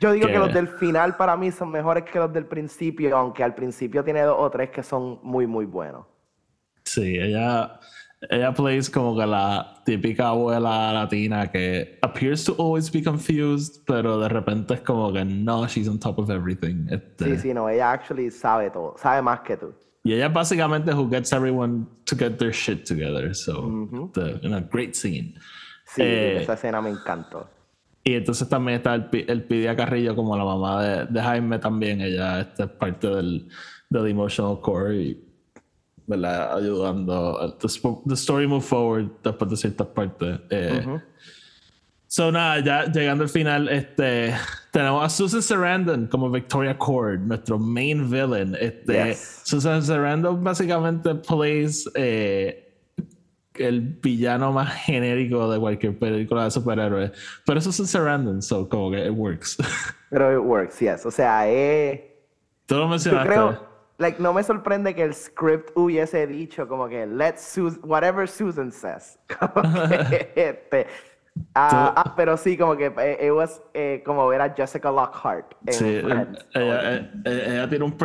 [0.00, 3.16] Yo digo que que- los del final para mí son mejores que los del principio,
[3.16, 6.06] aunque al principio tiene dos o tres que son muy, muy buenos.
[6.84, 7.78] Sí, ella,
[8.28, 14.18] ella plays como que la típica abuela latina que appears to always be confused, pero
[14.18, 16.86] de repente es como que no, she's on top of everything.
[16.90, 19.72] Este, Sí, sí, no, ella actually sabe todo, sabe más que tú.
[20.04, 23.34] Y ella básicamente who gets everyone to get their shit together.
[23.34, 25.34] So, este, in a great scene.
[25.86, 27.48] Sí, Eh, esa escena me encantó.
[28.04, 32.00] Y entonces también está el, el Pidia Carrillo como la mamá de, de Jaime también.
[32.00, 33.48] Ella esta es parte del,
[33.88, 35.24] del emotional core y
[36.06, 36.56] ¿verdad?
[36.56, 37.68] ayudando the,
[38.06, 40.40] the story move forward después de ciertas partes.
[40.50, 40.84] Eh,
[42.08, 44.34] So nada, ya llegando al final, este,
[44.72, 48.56] tenemos a Susan Sarandon como Victoria Cord, nuestro main villain.
[48.58, 49.42] Este, Yes.
[49.44, 52.74] Susan Sarandon básicamente plays eh,
[53.54, 57.12] el villano más genérico de cualquier película de superhéroes.
[57.44, 59.58] Pero Susan Sarandon, so como que it works.
[60.10, 61.04] Pero it works, yes.
[61.04, 62.08] O sea, eh,
[62.64, 67.06] Tú lo yo creo, like, no me sorprende que el script hubiese dicho como que,
[67.06, 69.18] let Susan, whatever Susan says.
[69.38, 69.62] Como
[70.08, 70.86] que, este,
[71.54, 75.54] ah, ah, pero sí, como que eh, it was eh, como ver a Jessica Lockhart
[75.66, 76.46] en Sí, Friends.
[76.54, 77.96] ella, ella- ella tiene un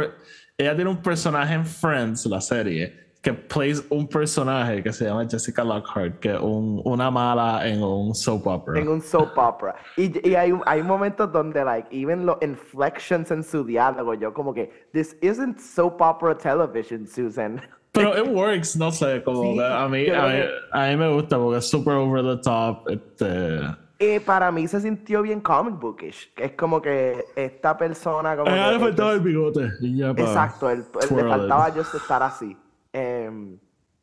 [0.57, 5.27] ella tiene un personaje en Friends, la serie, que plays un personaje que se llama
[5.29, 8.79] Jessica Lockhart, que es un- una mala en un soap opera.
[8.79, 9.75] en un soap opera.
[9.97, 14.51] Y, y hay, hay momentos donde, like, even los inflections en su diálogo, yo como
[14.53, 17.61] que, this isn't soap opera television, Susan.
[17.97, 20.35] Pero it works, no sé, como Sí, a mí, yo a, mí,
[20.71, 22.87] a mí me gusta porque es super over the top.
[22.89, 23.59] Este,
[23.99, 26.33] Eh, para mí se sintió bien comic bookish.
[26.35, 29.69] que Es como que esta persona como que le faltaba el just- bigote.
[29.81, 32.55] y ya, Exacto, él, él le faltaba just estar así.
[32.93, 33.57] Em,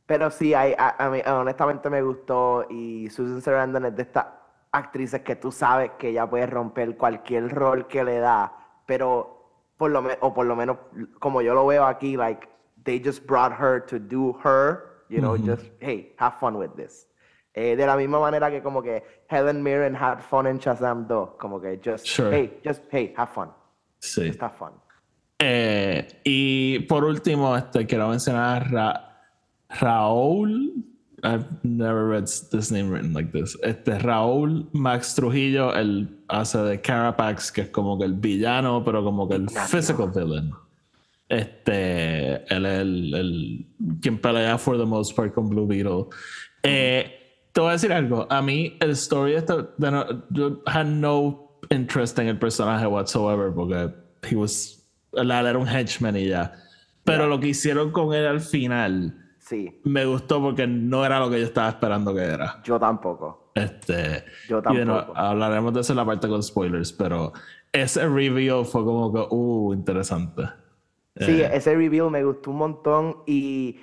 [0.06, 4.26] pero sí, hay- a, a mí honestamente me gustó y Susan Sarandon es de estas
[4.72, 8.52] actrices que tú sabes que ella puede romper cualquier rol que le da,
[8.86, 9.30] pero
[9.76, 10.76] por lo menos, o por lo menos
[11.20, 12.48] como yo lo veo aquí, like,
[12.84, 17.06] they just brought her to do her, you know, just, hey, have fun with this.
[17.54, 21.36] Eh, de la misma manera que como que Helen Mirren had fun en Shazam 2,
[21.38, 22.30] como que just, Sure.
[22.32, 23.48] hey, just, hey, have fun,
[24.00, 24.26] Sí.
[24.28, 24.72] just have fun.
[25.38, 29.10] Eh, y por último, este, quiero mencionar a Ra-
[29.80, 30.72] Raúl.
[31.22, 33.56] I've never read this name written like this.
[33.62, 39.02] Este Raúl Max Trujillo, él hace de Carapax, que es como que el villano, pero
[39.02, 40.50] como que el physical villain.
[41.28, 43.66] Este, él es el, el
[44.00, 46.06] quien pelea for the most part con Blue Beetle.
[46.62, 47.10] Eh,
[47.52, 48.26] te voy a decir algo.
[48.30, 53.94] A mí, el story de no, yo had no interest en el personaje whatsoever porque
[54.22, 56.52] he was, él era un henchman y ya.
[57.04, 61.28] Pero lo que hicieron con él al final Sí, me gustó porque no era lo
[61.28, 62.62] que yo estaba esperando que era.
[62.64, 63.52] yo tampoco.
[63.54, 65.18] Este, Yo y de nuevo, tampoco.
[65.18, 67.30] hablaremos de eso en la parte con spoilers, pero
[67.70, 70.44] ese reveal fue como que, uh, interesante.
[71.18, 73.80] Sí, Eh, ese reveal me gustó un montón y,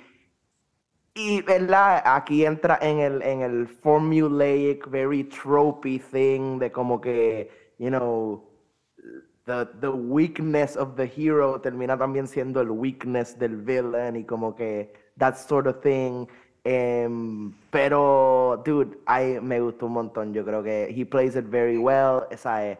[1.14, 2.02] y ¿verdad?
[2.04, 8.42] Aquí entra en el, en el formulaic, very tropey thing de como que, you know,
[9.46, 14.54] the, the weakness of the hero termina también siendo el weakness del villain y como
[14.54, 16.26] que that sort of thing.
[16.64, 20.32] Em, pero, dude, I, me gustó un montón.
[20.32, 22.22] Yo creo que he plays it very well.
[22.30, 22.78] Esa es-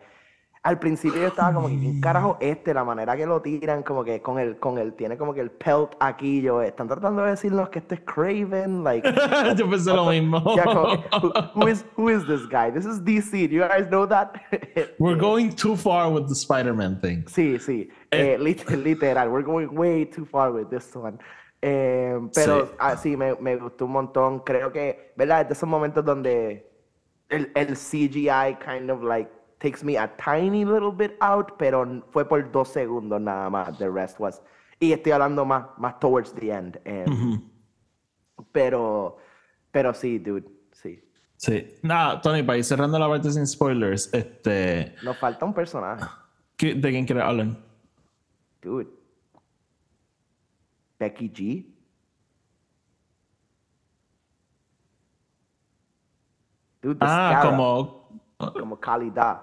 [0.65, 2.73] al principio yo estaba como que, ¿quién carajo este?
[2.73, 5.51] La manera que lo tiran, como que con el, con el, tiene como que el
[5.51, 9.09] pelt aquí, yo, están tratando de decirnos que este es Craven, like,
[9.57, 10.41] yo pensé lo mismo.
[10.43, 12.71] como who, who is, who is this guy?
[12.71, 14.35] This is DC, do you guys know that?
[15.01, 17.25] We're going too far with the Spider-Man thing.
[17.27, 21.19] Sí, sí, eh, lit- literal, we're going way too far with this one.
[21.61, 22.73] Eh, pero Sí.
[22.79, 24.41] ah, sí, me, me gustó un montón.
[24.41, 25.43] Creo que, ¿verdad?
[25.43, 26.71] Es de esos momentos donde
[27.29, 29.31] el, el CGI kind of like
[29.63, 33.79] takes me a tiny little bit out, pero fue por dos segundos nada más.
[33.79, 34.43] The rest was.
[34.81, 36.81] Y estoy hablando más, más towards the end.
[36.85, 37.07] eh,
[38.51, 39.19] Pero,
[39.71, 41.01] pero sí, dude, sí.
[41.37, 41.75] Sí.
[41.83, 46.05] Nada, Tony, para ir cerrando la parte sin spoilers, este, Nos falta un personaje,
[46.57, 47.47] ¿qué- ¿de quién quieres hablar?
[48.61, 48.89] dude.
[50.99, 51.67] Becky G.
[56.81, 58.21] Dude, Ah, como...
[58.59, 59.43] como calidad.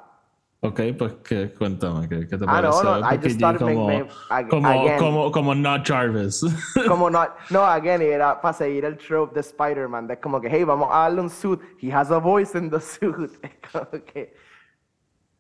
[0.62, 2.84] Ok, pues que, cuéntame, ¿qué, qué te Ah, no, parece?
[2.84, 5.00] no, I just it como, make- ag- como, again.
[5.00, 6.42] como, como not Jarvis.
[6.88, 10.66] Como no, no, again, era para seguir el trope de Spider-Man, de como que, hey,
[10.66, 11.62] vamos a darle un suit.
[11.82, 13.32] He has a voice in the suit.
[13.72, 14.34] Como que,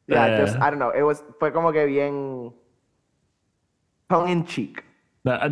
[0.08, 0.42] yeah, Eh.
[0.46, 2.54] just, I don't know, it was, fue como que bien
[4.10, 4.86] tongue in cheek.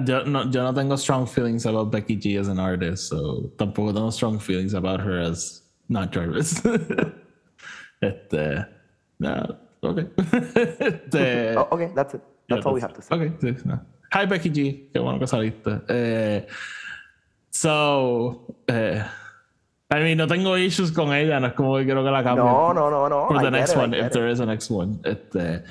[0.05, 3.93] Yo, no, yo no tengo strong feelings about Becky G as an artist, so tampoco
[3.93, 6.61] tengo strong feelings about her as not Jarvis.
[8.01, 8.65] este,
[9.19, 9.99] no, ok.
[10.79, 12.21] este, Oh, okay, that's it.
[12.49, 13.15] That's all we have to say.
[13.15, 13.79] Ok, sí, no.
[14.13, 15.81] Hi Becky G, qué bueno que saliste.
[15.89, 16.47] Eh,
[17.49, 19.03] so, eh,
[19.89, 22.43] I mean, no tengo issues con ella, no es como que quiero que la cambie.
[22.43, 23.27] No, no, no, no.
[23.27, 24.11] For the next it, one, if it.
[24.13, 24.99] there is a next one.
[25.03, 25.63] Este,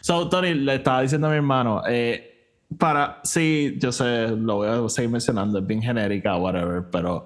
[0.00, 2.32] so, Tony, le estaba diciendo a mi hermano, eh,
[2.78, 7.24] para, sí, yo sé, lo voy a seguir mencionando, es bien genérica, whatever, pero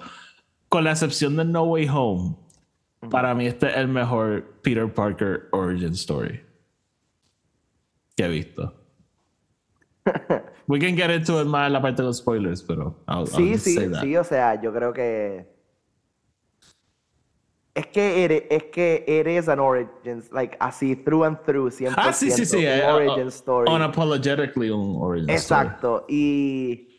[0.68, 2.36] con la excepción de No Way Home,
[3.10, 6.40] para mí este es el mejor Peter Parker origin story
[8.16, 8.72] que he visto.
[10.68, 13.58] We can get into it más en la parte de los spoilers, pero I'll, Sí,
[13.58, 15.46] sí, sí, o sea, yo creo que
[17.74, 22.12] es que it, es que is an origin, like así through and through, 100%, Ah,
[22.12, 22.56] sí, sí, sí.
[22.56, 23.70] un eh, origin uh, story.
[23.70, 25.66] Unapologetically un origin story.
[25.66, 26.95] Exacto, y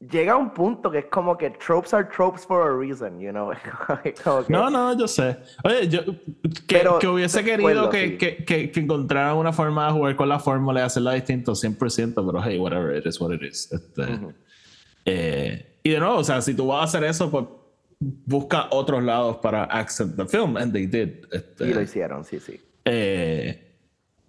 [0.00, 3.52] llega un punto que es como que tropes are tropes for a reason, you know,
[4.24, 5.36] Como que- No, no, yo sé.
[5.64, 6.04] Oye, yo
[6.66, 8.44] que, Pero que hubiese querido acuerdo, que, sí.
[8.44, 12.42] que, que, encontraran una forma de jugar con la fórmula y hacerla distinto 100%, pero
[12.42, 13.72] hey, whatever, it is what it is.
[13.72, 14.02] Este,
[15.04, 17.46] eh, y de nuevo, o sea, si tú vas a hacer eso, pues
[17.98, 21.24] busca otros lados para accent the film, and they did.
[21.32, 22.60] Este, y lo hicieron, sí, sí.
[22.84, 23.62] eh,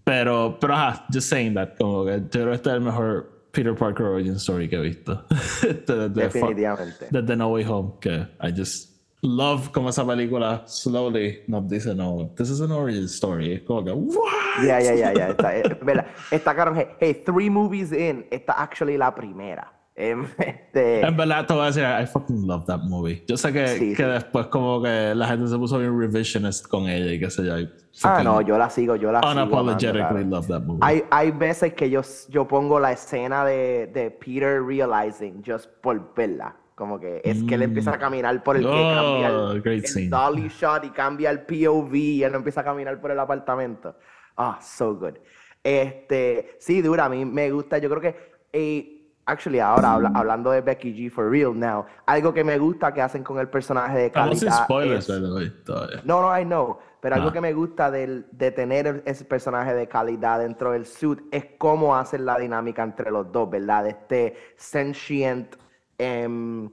[0.04, 3.37] pero, pero ajá, just saying that, como que yo creo que este es el mejor
[3.52, 5.26] Peter Parker origin story que he visto.
[5.32, 7.08] Este, desde, Definitivamente.
[7.10, 12.32] desde No Way Home, que I just love como esa película slowly nos dice, no,
[12.36, 13.54] this is an origin story.
[13.54, 14.66] Es como que, what?
[14.66, 15.30] Ya, ya, ya, ya.
[15.30, 16.96] Está, eh.
[17.00, 19.77] Hey, three movies in, está actually la primera.
[20.00, 23.24] Em, este, En verdad te voy a decir, I fucking love that movie.
[23.28, 24.10] Yo sé que, Sí, que sí.
[24.10, 27.56] después como que la gente se puso bien revisionist con ella y qué sé yo.
[28.04, 29.32] Ah, no, yo la sigo, yo la sigo.
[29.32, 30.30] Unapologetically cabrón.
[30.30, 30.80] love that movie.
[30.84, 36.14] Hay, hay veces que yo, yo pongo la escena de, de Peter realizing just por
[36.16, 36.56] verla.
[36.76, 39.80] Como que es que él empieza a caminar por el que Oh, cambia el, great
[39.80, 40.10] el scene.
[40.10, 43.96] dolly shot y cambia el POV y él empieza a caminar por el apartamento.
[44.38, 45.16] Ah, so good.
[45.64, 47.80] Este, sí, dura, a mí me gusta.
[47.80, 48.16] Yo creo que,
[48.54, 48.97] eh,
[49.28, 53.02] actually, ahora habla- hablando de Becky G for real now, algo que me gusta que
[53.02, 56.80] hacen con el personaje de Estamos sin calidad spoilers, es- no, no, I know.
[57.00, 57.34] Pero algo Ah.
[57.34, 61.96] que me gusta del- de tener ese personaje de calidad dentro del suit es cómo
[61.96, 63.84] hacen la dinámica entre los dos, ¿verdad?
[63.84, 65.56] De Este sentient,
[66.00, 66.70] em,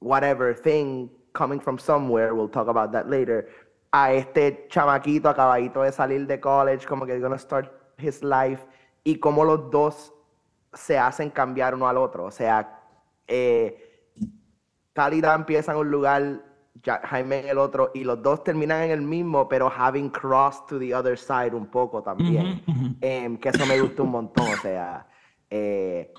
[0.00, 3.48] whatever thing coming from somewhere, we'll talk about that later,
[3.92, 8.64] a este chamaquito acabadito de salir de college, como que gonna start his life
[9.04, 10.12] y cómo los dos
[10.72, 12.24] se hacen cambiar uno al otro.
[12.24, 12.80] O sea,
[13.26, 14.12] eh,
[14.92, 16.42] Calidad empieza en un lugar,
[17.04, 20.78] Jaime en el otro, y los dos terminan en el mismo, pero having crossed to
[20.78, 22.62] the other side un poco también.
[23.00, 24.46] Em, que eso me gusta un montón.
[24.48, 25.06] O sea,
[25.50, 26.12] eh,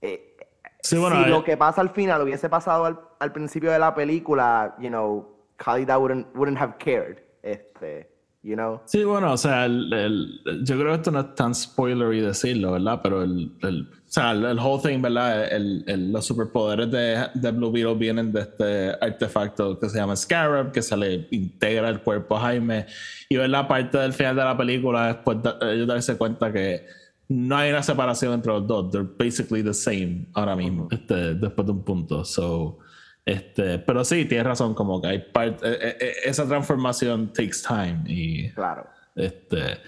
[0.00, 0.36] eh,
[0.82, 4.88] si lo que pasa al final hubiese pasado al, al, principio de la película, you
[4.88, 7.18] know, Khalida wouldn't, wouldn't have cared.
[7.42, 8.10] Este,
[8.42, 8.80] you know?
[8.86, 13.00] Sí, bueno, o sea, el, yo creo que esto no es tan spoilery decirlo, ¿verdad?
[13.02, 15.50] Pero el, el o sea, el, whole thing, ¿verdad?
[15.50, 20.70] El, los superpoderes de, de, Blue Beetle vienen de este artefacto que se llama Scarab,
[20.70, 22.84] que se le integra el cuerpo a Jaime.
[23.30, 26.84] Y ver la parte del final de la película, después de, ellos darse cuenta que
[27.28, 28.90] no hay una separación entre los dos.
[28.90, 32.22] They're basically the same ahora mismo, este, después de un punto.
[32.22, 32.80] So,
[33.24, 37.62] este, pero sí, tienes razón, como que hay parte, e, e, e, esa transformación takes
[37.66, 38.02] time.
[38.06, 38.86] Y, claro.
[39.14, 39.78] Este,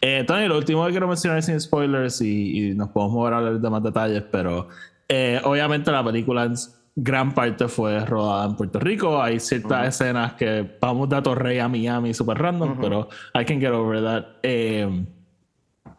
[0.00, 3.60] eh, Tony, lo último que quiero mencionar sin spoilers y, nos podemos mover a hablar
[3.60, 4.68] de más detalles, pero
[5.08, 6.54] eh, obviamente la película en
[6.94, 9.20] gran parte fue rodada en Puerto Rico.
[9.20, 13.72] Hay ciertas escenas que vamos de Torrey a Miami super random, pero I can get
[13.72, 14.24] over that.
[14.42, 15.04] Eh,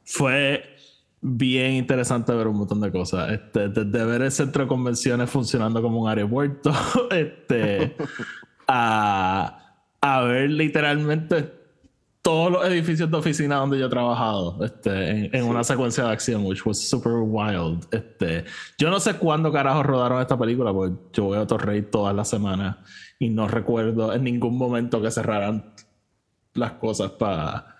[0.03, 0.77] fue
[1.21, 3.31] bien interesante ver un montón de cosas.
[3.31, 6.71] Este, desde ver el centro de convenciones funcionando como un aeropuerto,
[7.11, 7.95] este,
[8.67, 11.59] a, a ver literalmente
[12.21, 16.45] todos los edificios de oficina donde yo he trabajado este, en, una secuencia de acción,
[16.45, 17.87] which was super wild.
[17.91, 18.45] Este,
[18.77, 22.29] yo no sé cuándo carajo rodaron esta película, porque yo voy a Torrey todas las
[22.29, 22.77] semanas
[23.19, 25.73] y no recuerdo en ningún momento que cerraran
[26.53, 27.77] las cosas para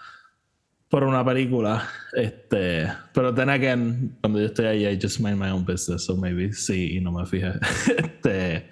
[0.89, 1.87] por una película.
[2.13, 6.15] Este, pero then again, cuando yo estoy ahí, I just mind my own business, so
[6.15, 7.53] maybe sí, y no me fijé.
[7.97, 8.69] este,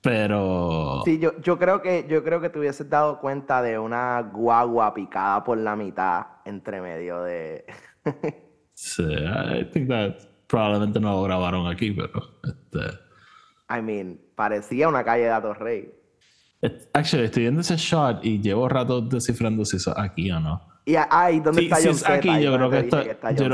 [0.00, 1.02] pero.
[1.04, 4.94] Sí, yo, yo creo que yo creo que te hubieses dado cuenta de una guagua
[4.94, 7.64] picada por la mitad entre medio de.
[8.74, 12.98] sí, I think that probablemente no lo grabaron aquí, pero este.
[13.68, 15.94] I mean, parecía una calle de Atorrey.
[16.92, 20.69] Actually, estoy viendo ese shot y llevo rato descifrando si eso aquí o no.
[20.90, 23.50] Y ahí, ¿dónde está John si aquí, yo creo que, está, yo, uh,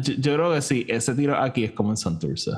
[0.00, 2.52] yo, yo, creo que sí, ese tiro aquí es como en Santurce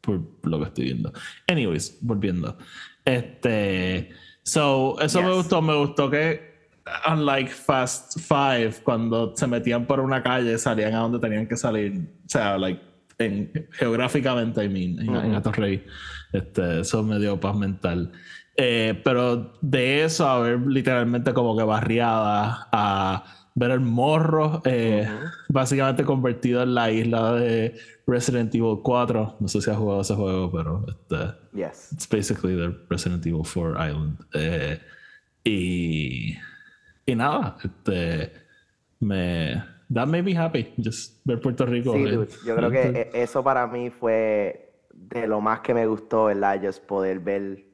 [0.00, 0.20] por
[0.50, 1.12] lo que estoy viendo.
[1.46, 2.56] Anyways, volviendo.
[3.04, 4.10] Este.
[4.42, 5.60] So, eso me gustó.
[5.60, 6.70] Me gustó que,
[7.10, 11.92] unlike Fast Five, cuando se metían por una calle, salían a donde tenían que salir.
[12.24, 12.80] O sea, like,
[13.18, 15.80] en, geográficamente, I mean, en, uh
[16.32, 18.12] Este, eso me dio paz mental.
[18.60, 25.08] Eh, pero de eso a ver literalmente como que barriada a ver el morro eh,
[25.48, 27.78] básicamente convertido en la isla de
[28.08, 29.36] Resident Evil 4.
[29.38, 31.16] No sé si has jugado ese juego, pero este,
[31.54, 31.92] yes.
[31.92, 34.18] it's basically the Resident Evil 4 Island.
[34.34, 34.80] Eh,
[35.44, 36.36] y,
[37.06, 38.32] y nada, este,
[38.98, 41.92] me, that made me happy, just ver Puerto Rico.
[41.92, 45.86] Sí, dude, yo creo que e, eso para mí fue de lo más que me
[45.86, 46.60] gustó, ¿verdad?
[46.60, 47.67] Just poder ver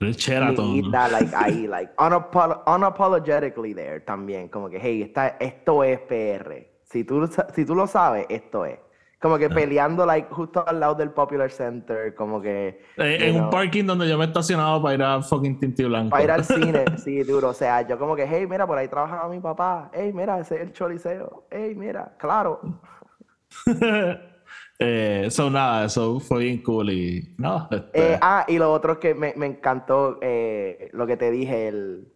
[0.00, 0.90] Sheraton.
[0.90, 4.48] like, ahí, like, unapologetically there también.
[4.48, 6.66] Como que, hey, está, esto es PR.
[6.84, 8.78] Si tú, si tú lo sabes, esto es.
[9.18, 12.82] Como que peleando, like, justo al lado del Popular Center, como que...
[12.98, 16.10] Eh, en un parking donde yo me he estacionado para ir a fucking Tinti Blanco.
[16.10, 17.48] Para ir al cine, sí, duro.
[17.48, 19.90] O sea, yo como que, hey, mira, por ahí trabajaba mi papá.
[19.94, 21.46] Hey, mira, ese es el choliseo.
[21.50, 22.60] Hey, mira, claro.
[24.78, 27.68] Eh, so nada, eso fue bien cool y no.
[27.70, 28.12] Este...
[28.12, 32.12] Eh, ah, y lo otro que me, me encantó, eh, lo que te dije, el,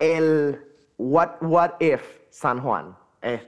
[0.00, 0.60] el
[0.98, 2.96] What, what If San Juan.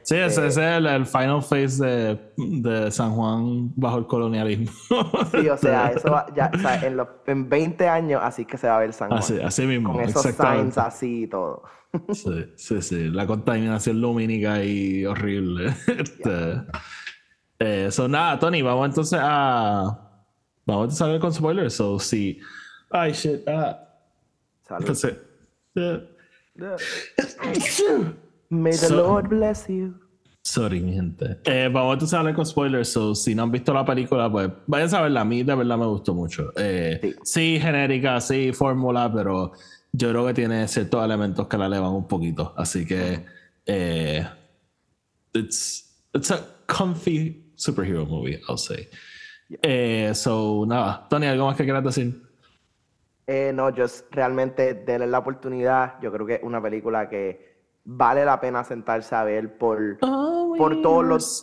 [0.03, 4.73] Sí, ese, es el, final phase de, de, San Juan bajo el colonialismo.
[5.31, 8.67] Sí, o sea, eso ya, o sea, en, los, en 20 años así que se
[8.67, 9.21] va a ver San Juan.
[9.21, 9.93] Así, así mismo.
[9.93, 11.63] Con esos signs así y todo.
[12.13, 13.09] Sí, sí, sí.
[13.09, 15.75] La contaminación lumínica y horrible.
[15.87, 16.63] Este,
[17.59, 19.99] eh, so nada, Tony, vamos entonces a.
[20.65, 21.75] Vamos entonces a ver con spoilers.
[21.75, 22.41] So sí.
[22.91, 23.47] Ay, shit.
[23.49, 23.89] Ah.
[24.79, 25.17] Entonces.
[28.51, 29.95] May the Lord bless you.
[30.43, 31.39] Sorry, mi gente.
[31.45, 32.89] Eh, vamos entonces a hablar con spoilers.
[32.89, 35.21] So, si no han visto la película, pues vayan a verla.
[35.21, 36.53] A mí de verdad me gustó mucho.
[36.57, 37.59] Eh, sí.
[37.61, 39.53] genérica, sí, fórmula, pero
[39.93, 42.55] yo creo que tiene ciertos elementos que la elevan un poquito.
[42.57, 43.25] Así que.
[43.67, 44.27] Eh,
[45.35, 48.89] it's, it's a comfy superhero movie, I'll say.
[49.63, 51.07] Eh, so, nada.
[51.09, 52.23] Tony, ¿algo más que quieras decir?
[53.27, 56.01] Eh, no, yo realmente denle la oportunidad.
[56.01, 60.81] Yo creo que es una película que vale la pena sentarse a ver por, por
[60.83, 61.43] todos los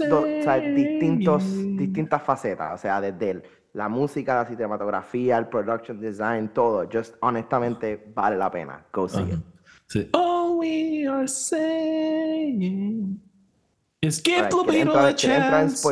[0.76, 1.44] distintos,
[1.78, 2.74] distintas facetas.
[2.74, 3.44] O sea, desde
[3.74, 6.88] la música, la cinematografía, el production design, todo.
[6.92, 8.86] Just honestamente vale la pena.
[8.92, 9.40] Go see it.
[9.88, 10.10] Sí.
[10.14, 13.20] All we are saying
[14.12, 15.88] Skip right, entra, a chance.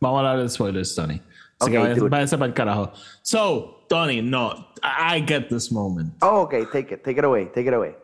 [0.00, 1.20] Vamos a hablar de spoilers, Tony.
[1.58, 2.92] Así okay, que váyase, para el carajo.
[3.22, 4.52] So, Tony, no.
[4.82, 6.14] I get this moment.
[6.22, 7.02] Oh, ok, take it.
[7.02, 7.46] Take it away.
[7.46, 7.94] Take it away.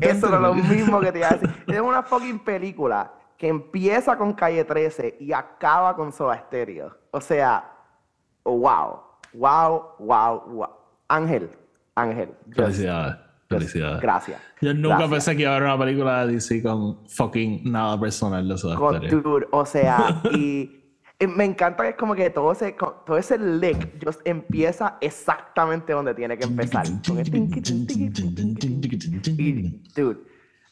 [0.00, 1.64] Eso era lo mismo que te iba a decir.
[1.68, 6.96] Es una fucking película que empieza con Calle 13 y acaba con Soda Stereo.
[7.12, 7.72] O sea,
[8.44, 9.00] wow.
[9.32, 10.68] Wow, wow, wow.
[11.08, 11.50] Ángel,
[11.94, 12.34] Ángel.
[12.46, 13.18] Gracias.
[13.48, 14.00] Felicidades.
[14.00, 14.40] Gracias.
[14.60, 15.10] Yo nunca gracias.
[15.10, 19.00] pensé que iba a haber una película de DC con fucking nada personal de Stereo.
[19.22, 20.82] dude, o sea, y,
[21.18, 22.72] y me encanta que es como que todo ese,
[23.06, 26.84] todo ese lick just empieza exactamente donde tiene que empezar.
[29.38, 30.18] Y, dude,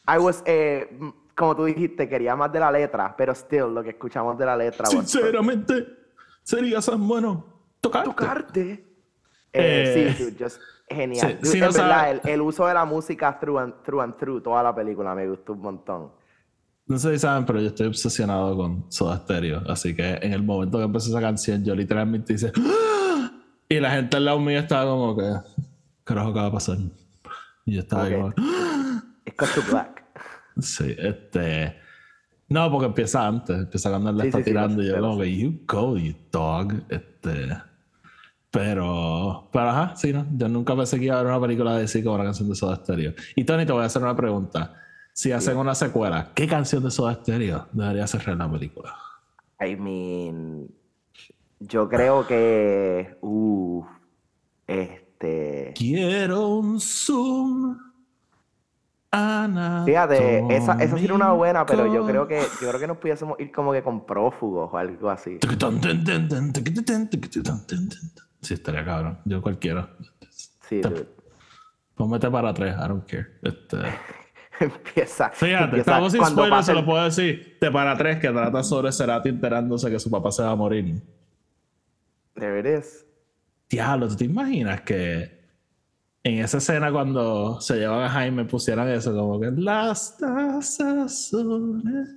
[0.07, 0.99] I was, eh,
[1.35, 4.55] como tú dijiste, quería más de la letra, pero still, lo que escuchamos de la
[4.55, 5.87] letra Sinceramente,
[6.43, 7.45] sería tan bueno
[7.81, 8.09] tocarte.
[8.09, 8.94] tocarte.
[9.55, 11.39] Eh, Eh, sí, dude, just genial.
[11.41, 14.41] sí, si no verdad, el, el uso de la música through and, through and through,
[14.43, 16.11] toda la película me gustó un montón.
[16.87, 19.63] No sé si saben, pero yo estoy obsesionado con Soda Stereo.
[19.67, 22.51] Así que en el momento que empezó esa canción, yo literalmente hice.
[22.57, 23.31] "¡Ah!",
[23.67, 25.23] Y la gente al lado mío estaba como que.
[26.03, 26.77] Carajo, ¿qué va a pasar?
[27.65, 28.33] Y yo estaba como.
[28.37, 29.03] "Ah".
[29.25, 30.03] It's to black.
[30.59, 31.75] Sí, este.
[32.49, 33.57] No, porque empieza antes.
[33.57, 34.83] Empieza cuando él le Sí, está sí, sí, tirando.
[34.83, 36.71] y yo, como que, you go, you dog.
[36.89, 37.47] Este.
[38.55, 39.49] Pero.
[39.51, 40.25] Pero ajá, sí, ¿no?
[40.31, 42.55] Yo nunca pensé que iba a haber una película de DC como una canción de
[42.55, 43.13] Soda Stereo.
[43.35, 44.73] Y Tony, te voy a hacer una pregunta.
[45.11, 48.95] Si hacen una secuela, ¿qué canción de Soda Stereo debería cerrar la película?
[49.59, 50.69] I mean,
[51.59, 53.83] yo creo que, uh,
[54.67, 57.77] este, Quiero un zoom.
[59.85, 62.87] fíjate, esa, esa sí era una buena, pero yo creo que que, yo creo que
[62.87, 65.39] nos pudiésemos ir como que con prófugos o algo así.
[68.45, 69.17] Sí, estaría cabrón.
[69.25, 69.89] Yo cualquiera.
[70.69, 71.07] Sí, dude.
[71.95, 73.27] Póngate para atrás, I don't care.
[73.41, 73.77] Este...
[74.59, 77.57] empieza, Fíjate, estamos sin spoilers, se lo puedo decir.
[77.59, 81.01] Te para tres que trata sobre Cerati enterándose que su papá se va a morir.
[82.35, 83.03] There it is.
[83.67, 85.43] Diablo, ¿tú te imaginas que
[86.23, 92.15] en esa escena cuando se llevan a Jaime pusieran eso como que las tazas azules?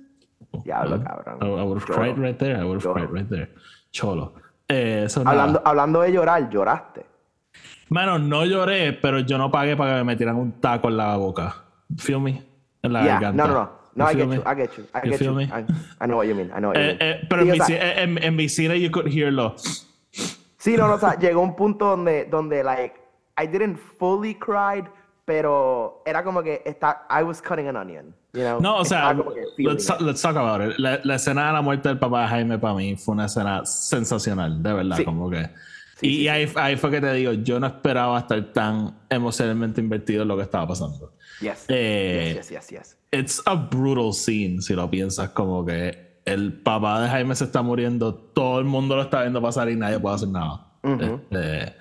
[0.63, 1.39] Diablo, cabrón.
[1.41, 2.55] I, I would have cried right there.
[2.55, 3.49] I would have cried right there.
[3.91, 4.33] Cholo.
[4.69, 5.31] Eh, eso nada.
[5.41, 7.05] Hablando, hablando de llorar, lloraste.
[7.89, 11.17] Mano, no lloré, pero yo no pagué para que me metieran un taco en la
[11.17, 11.55] boca.
[11.97, 12.43] Feel me?
[12.83, 13.47] En la Yeah, garganta.
[13.47, 13.79] no, no, no.
[13.95, 14.35] No, I feel get me?
[14.35, 15.33] you, I get you, I You get you.
[15.33, 15.43] me?
[15.45, 15.65] I,
[15.99, 16.97] I know what you mean, I know what you Eh, mean.
[17.01, 19.55] eh, pero Sí, en, mi, sea, ci- en, en mi cine you could hearlo.
[20.57, 22.93] Sí, no, no, o sea, llegó un punto donde, donde, like,
[23.41, 24.83] I didn't fully cry,
[25.29, 28.59] pero era como que está, I was cutting an onion, you know?
[28.59, 29.13] No, o sea,
[29.59, 30.79] let's, let's talk about it.
[30.79, 33.63] La, la escena de la muerte del papá de Jaime para mí fue una escena
[33.63, 35.05] sensacional, de verdad, Sí.
[35.05, 35.47] como que.
[35.97, 38.97] Sí, y sí, y ahí, ahí fue que te digo, yo no esperaba estar tan
[39.07, 41.13] emocionalmente invertido en lo que estaba pasando.
[41.41, 42.97] Yes, Eh, yes, yes, yes, yes.
[43.11, 47.61] It's a brutal scene, si lo piensas, como que el papá de Jaime se está
[47.61, 50.65] muriendo, todo el mundo lo está viendo pasar y nadie puede hacer nada.
[50.81, 51.75] Este,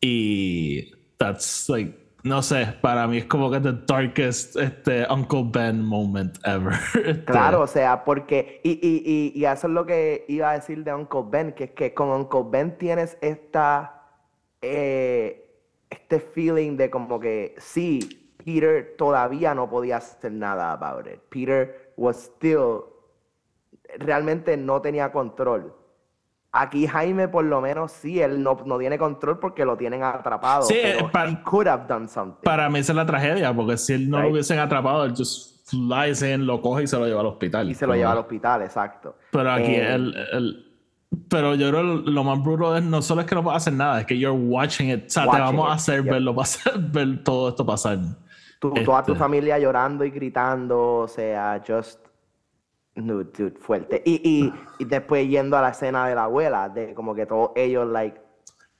[0.00, 5.84] y that's like, no sé, para mí es como que the darkest este, Uncle Ben
[5.84, 6.72] moment ever.
[6.94, 10.54] Este, Claro, o sea, porque, y, y, y, y eso es lo que iba a
[10.54, 14.04] decir de Uncle Ben, que es que con Uncle Ben tienes esta,
[14.62, 15.50] eh,
[15.90, 21.20] este feeling de como que sí, Peter todavía no podía hacer nada about it.
[21.28, 22.84] Peter was still,
[23.98, 25.74] realmente no tenía control.
[26.56, 30.62] Aquí Jaime por lo menos sí, él no, no tiene control porque lo tienen atrapado,
[30.62, 32.44] Sí, pero eh, pa- he could have done something.
[32.44, 34.32] Para mí esa es la tragedia, porque si él no lo Right.
[34.34, 37.68] hubiesen atrapado, él just flies in, lo coge y se lo lleva al hospital.
[37.68, 39.16] y se lo lleva al hospital, exacto.
[39.32, 40.70] Pero aquí Eh, el, el-
[41.28, 44.00] Pero yo creo lo más bruto es no solo es que no puedes hacer nada,
[44.00, 45.06] es que you're watching it.
[45.06, 46.12] O sea, te Watching vamos a it, hacer yep.
[46.12, 47.98] verlo pasar, ver todo esto pasar.
[48.60, 49.18] Tu- Toda tu Este.
[49.22, 52.00] familia llorando y gritando, o sea, just,
[52.96, 54.02] no, dude, fuerte.
[54.04, 57.50] Y, y, y después yendo a la escena de la abuela, de como que todos
[57.56, 58.20] ellos, like,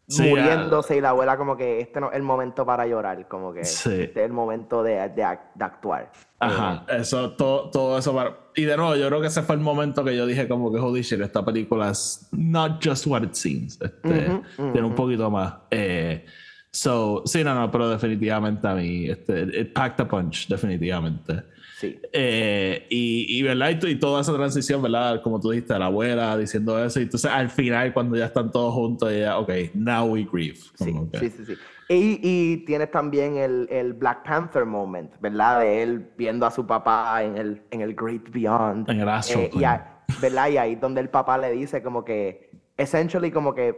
[0.06, 3.54] Sí, muriéndose y la abuela como que este no es el momento para llorar, como
[3.54, 3.88] que Sí.
[4.02, 6.12] este es el momento de, de, de actuar.
[6.40, 8.36] Ajá, eso, todo, todo eso para...
[8.54, 10.78] Y de nuevo, yo creo que ese fue el momento que yo dije como que,
[10.78, 13.80] holy shit, esta película es not just what it seems.
[13.80, 15.54] Este, Ujú, Tiene un poquito más.
[15.70, 16.26] Eh,
[16.70, 21.44] so, sí, no, no, pero definitivamente a mí, este, it packed a punch, definitivamente.
[21.76, 22.00] Sí.
[22.12, 23.70] Eh, y, y, ¿verdad?
[23.82, 25.20] Y, y toda esa transición, ¿verdad?
[25.22, 27.00] Como tú dijiste, la abuela diciendo eso.
[27.00, 30.56] Y entonces al final, cuando ya están todos juntos, ya, ok, now we grieve.
[30.74, 31.54] Sí, que- sí, sí, sí.
[31.88, 35.60] Y, y tienes también el, el Black Panther moment, ¿verdad?
[35.60, 38.88] De él viendo a su papá en el, en el Great Beyond.
[38.88, 40.48] En el Astral Eh, y a- ¿Verdad?
[40.50, 43.74] Y ahí donde el papá le dice como que, essentially como que,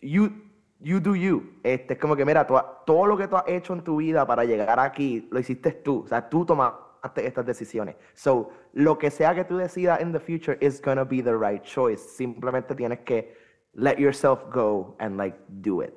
[0.00, 0.30] you,
[0.80, 1.42] you do you.
[1.62, 2.54] Este, es como que, mira, tú
[2.86, 6.02] todo lo que tú has hecho en tu vida para llegar aquí, lo hiciste tú.
[6.04, 6.76] O sea, tú tomaste
[7.16, 7.96] estas decisiones.
[8.14, 11.62] So, lo que sea que tú decidas in the future is gonna be the right
[11.62, 12.00] choice.
[12.16, 13.34] Simplemente tienes que
[13.74, 15.94] let yourself go and, like, do it.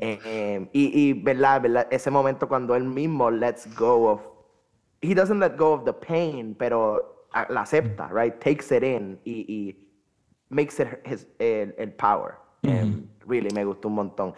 [0.00, 1.62] Eh, eh, y, y, ¿verdad?
[1.62, 1.88] ¿verdad?
[1.90, 4.20] Ese momento cuando él mismo lets go of
[5.00, 8.38] he doesn't let go of the pain, pero la acepta, right?
[8.40, 9.76] Takes it in y, y
[10.50, 12.38] makes it his, el, el power.
[12.62, 14.34] Em, really, me gustó un montón.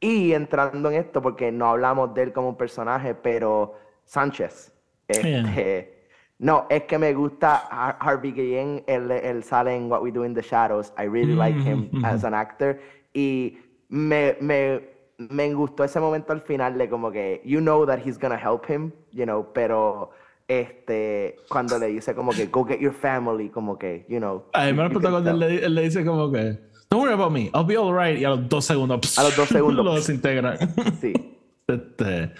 [0.00, 3.74] Y entrando en esto, porque no hablamos de él como un personaje, pero
[4.04, 4.72] Sánchez.
[5.08, 5.94] Este,
[6.38, 10.24] No, es que me gusta Har- Harvey Guillén, él, él sale en What We Do
[10.24, 10.92] in the Shadows.
[10.98, 12.78] I really like him as an actor.
[13.12, 14.80] Y me, me,
[15.18, 18.66] me gustó ese momento al final de como que, you know that he's gonna help
[18.70, 20.10] him, you know, pero
[20.46, 24.44] este, cuando le dice como que, go get your family, como que, you know.
[24.52, 26.58] A mí me you explotó can cuando él él le dice como que
[26.90, 28.18] Don't worry about me, I'll be alright.
[28.18, 29.84] Y a los dos segundos A los dos segundos.
[29.84, 30.56] lo desintegra.
[31.00, 31.12] Sí.
[31.68, 32.30] Este,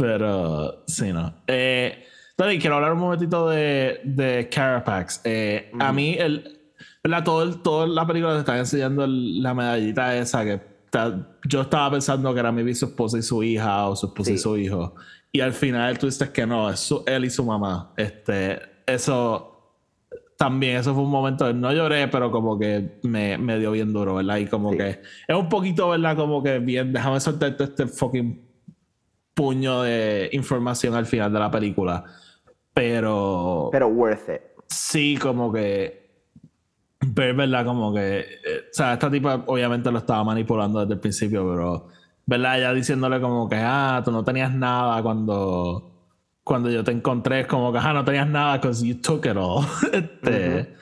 [0.00, 1.34] pero sí, no.
[1.46, 2.04] Eh,
[2.58, 5.20] quiero hablar un momentito de, de Carapax.
[5.24, 6.58] Eh, A mí, el,
[7.04, 7.22] ¿verdad?
[7.22, 11.60] Todo el, toda la película te está enseñando el- la medallita esa que está- yo
[11.60, 14.42] estaba pensando que era maybe su esposa y su hija o su esposa y Sí.
[14.42, 14.94] su hijo.
[15.32, 17.92] Y al final tú dices que no, es su- él y su mamá.
[17.96, 19.46] Este, eso
[20.38, 23.92] también, eso fue un momento de no lloré, pero como que me, me dio bien
[23.92, 24.38] duro, ¿verdad?
[24.38, 24.78] Y como Sí.
[24.78, 24.88] que
[25.28, 26.16] es un poquito, ¿verdad?
[26.16, 28.49] Como que bien, déjame soltarte este fucking
[29.40, 32.04] puño de información al final de la película.
[32.74, 34.40] Pero, Pero worth it.
[34.68, 36.10] sí, como que
[37.00, 37.64] ver, ¿verdad?
[37.64, 38.24] Como que, eh,
[38.70, 41.88] o sea, esta tipa obviamente lo estaba manipulando desde el principio, pero,
[42.26, 42.58] ¿verdad?
[42.58, 45.90] Ella diciéndole como que, ah, tú no tenías nada cuando,
[46.44, 49.36] cuando yo te encontré, es como que, ah, no tenías nada because you took it
[49.36, 49.64] all.
[49.92, 50.74] este,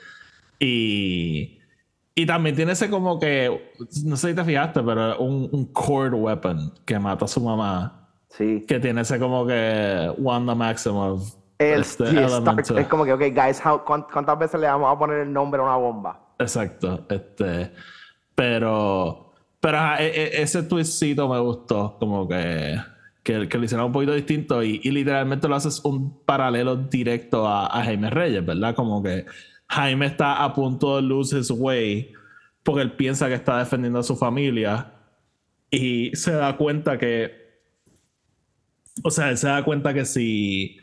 [0.59, 1.59] Y,
[2.13, 6.13] y también tiene ese como que, no sé si te fijaste, pero un, un cord
[6.13, 7.98] weapon que mata a su mamá,
[8.29, 8.65] Sí.
[8.67, 11.35] que tiene ese como que Wanda Maximoff.
[11.57, 12.77] El, este sí, elemento.
[12.77, 15.59] es como que, ok, guys, how- cuán- ¿cuántas veces le vamos a poner el nombre
[15.59, 16.19] a una bomba?
[16.39, 17.71] Exacto, este,
[18.35, 20.07] pero, pero e-
[20.37, 22.77] e- ese twistcito me gustó, como que,
[23.23, 27.45] que, que lo hicieron un poquito distinto y, y literalmente lo haces un paralelo directo
[27.47, 28.73] a, a Jaime Reyes, ¿verdad?
[28.75, 29.25] Como que
[29.67, 32.13] Jaime está a punto de lose his way
[32.63, 34.93] porque él piensa que está defendiendo a su familia
[35.69, 37.38] y se da cuenta que,
[39.03, 40.77] o sea, él se da cuenta que si,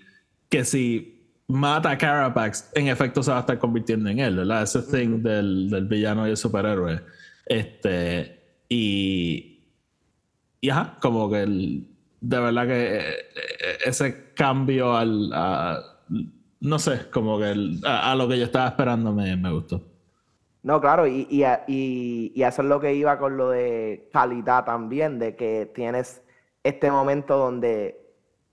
[0.49, 1.12] que si
[1.49, 4.62] mata a Carapax, en efecto se va a estar convirtiendo en él, ¿verdad?
[4.62, 7.01] Ese thing del, del villano y el superhéroe.
[7.47, 9.61] Este, y,
[10.61, 11.89] y ajá, como que el-
[12.21, 15.81] de verdad que eh, eh, ese cambio al, a-
[16.61, 19.83] no sé, como que el- a, a lo que yo estaba esperando me, me gustó.
[20.62, 25.21] No, claro, y, y, y eso es lo que iba con lo de calidad también,
[25.21, 26.23] de que tienes
[26.64, 28.06] este momento donde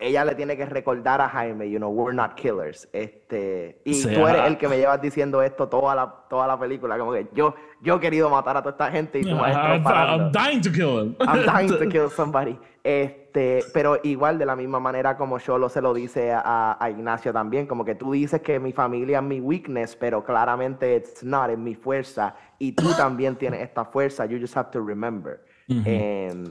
[0.08, 2.88] ella le tiene que recordar a Jaime, you know, we're not killers.
[2.94, 4.48] Este, y Sí, tú eres ajá.
[4.48, 7.96] el que me llevas diciendo esto toda la, toda la película, como que yo, yo
[7.96, 10.22] he querido matar a toda esta gente y tú me has estado I'm.
[10.22, 11.16] I'm dying to kill him.
[11.20, 12.58] I'm dying to kill somebody.
[12.84, 17.32] Este, pero igual de la misma manera como Cholo se lo dice a, a Ignacio
[17.32, 21.50] también, como que tú dices que mi familia es mi weakness, pero claramente it's not,
[21.50, 22.36] es mi fuerza.
[22.60, 25.46] Y tú también tienes esta fuerza, you just have to remember.
[25.70, 26.44] Em,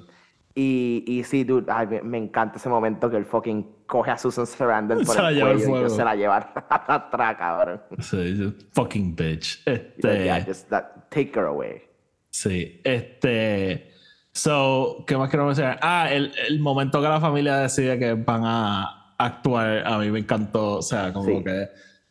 [0.55, 4.19] y, y sí, dude, ay, me, me encanta ese momento que el fucking coge a
[4.19, 7.81] Susan Sarandon por Se la el al cuello y se la lleva atrás, cabrón.
[8.01, 9.63] Sí, fucking bitch.
[9.67, 11.83] Este, yeah, just that, take her away.
[12.31, 13.91] Sí, este.
[14.35, 15.79] So, ¿qué más quiero mencionar?
[15.83, 20.21] Ah, el, el momento que la familia decide que van a actuar, a mí me
[20.21, 20.79] encantó.
[20.79, 21.45] O sea, como Sí.
[21.45, 21.69] que.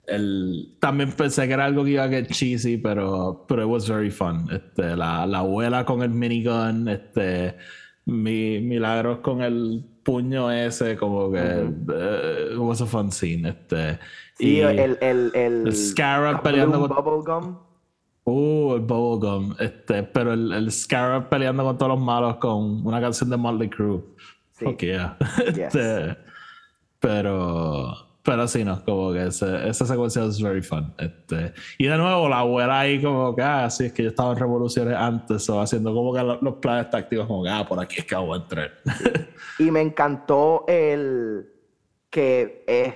[0.07, 3.87] El, también pensé que era algo que iba a get cheesy, pero, pero it was
[3.87, 4.45] very fun.
[4.51, 7.55] Este, la, la abuela con el minigun, este,
[8.05, 11.39] mi, Milagros con el puño ese, como que.
[11.39, 13.49] eh, it was a fun scene.
[13.49, 13.99] Este,
[14.37, 15.31] Sí, y- el, el, el,
[15.67, 17.57] el Scarab peleando con- Bubblegum.
[18.23, 19.55] Uh, el Bubblegum.
[19.59, 23.69] Este, pero el, el Scarab peleando con todos los malos con una canción de Motley
[23.69, 24.01] Crue.
[24.51, 24.65] Sí.
[24.65, 25.17] Fuck yeah.
[25.47, 25.75] Yes.
[25.75, 26.17] Este,
[26.99, 27.93] pero,
[28.23, 30.93] pero sí, no, como que ese- esa secuencia es very fun.
[30.97, 34.33] Este, y de nuevo, la abuela ahí, como que, ah, sí, es que yo estaba
[34.33, 37.79] en revoluciones antes, o haciendo como que lo- los planes tácticos, como que, ah, por
[37.79, 38.71] aquí es que voy a entrar.
[39.59, 41.47] Y me encantó el
[42.09, 42.93] que es,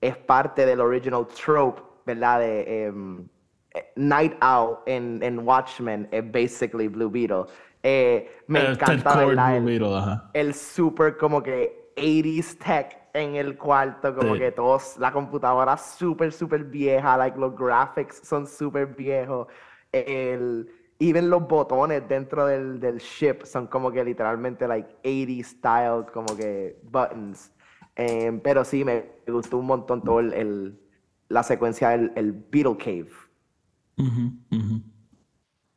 [0.00, 2.40] es parte del original trope, ¿verdad?
[2.40, 3.26] De em,
[3.74, 7.44] eh, Night Owl en, en Watchmen es basically Blue Beetle.
[7.82, 9.22] Eh, me Eh, Ted encanta
[9.56, 10.30] el, Beetle, ajá.
[10.34, 14.40] el super como que 80s tech en el cuarto, como Sí.
[14.40, 19.46] que todos, la computadora súper, súper vieja, like los graphics son súper viejos.
[19.92, 26.06] El, even los botones dentro del, del ship son como que literalmente like 80 style,
[26.12, 27.52] como que buttons.
[27.96, 30.80] Em, pero sí, me gustó un montón todo el, el-
[31.28, 33.10] la secuencia del el Beetle Cave.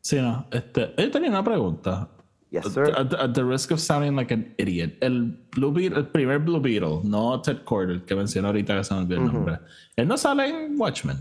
[0.01, 0.45] Sí, no.
[0.51, 2.09] Este, yo tenía una pregunta.
[2.54, 2.84] Yes, sir.
[2.95, 6.60] At, at the risk of sounding like an idiot, el Blue Beetle, el primer Blue
[6.60, 9.60] Beetle, no Ted Cord, el que mencionó ahorita que se me olvidó el nombre.
[9.95, 11.18] Él no sale en Watchmen,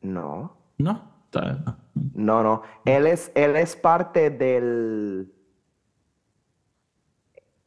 [0.00, 0.56] No.
[0.78, 1.02] ¿no?
[2.14, 2.62] No, no.
[2.86, 5.30] Él es, él es parte del.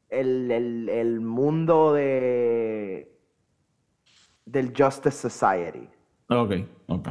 [0.10, 3.16] El, el, el mundo de.
[4.46, 5.88] Del Justice Society.
[6.30, 6.54] Ok,
[6.88, 7.10] ok.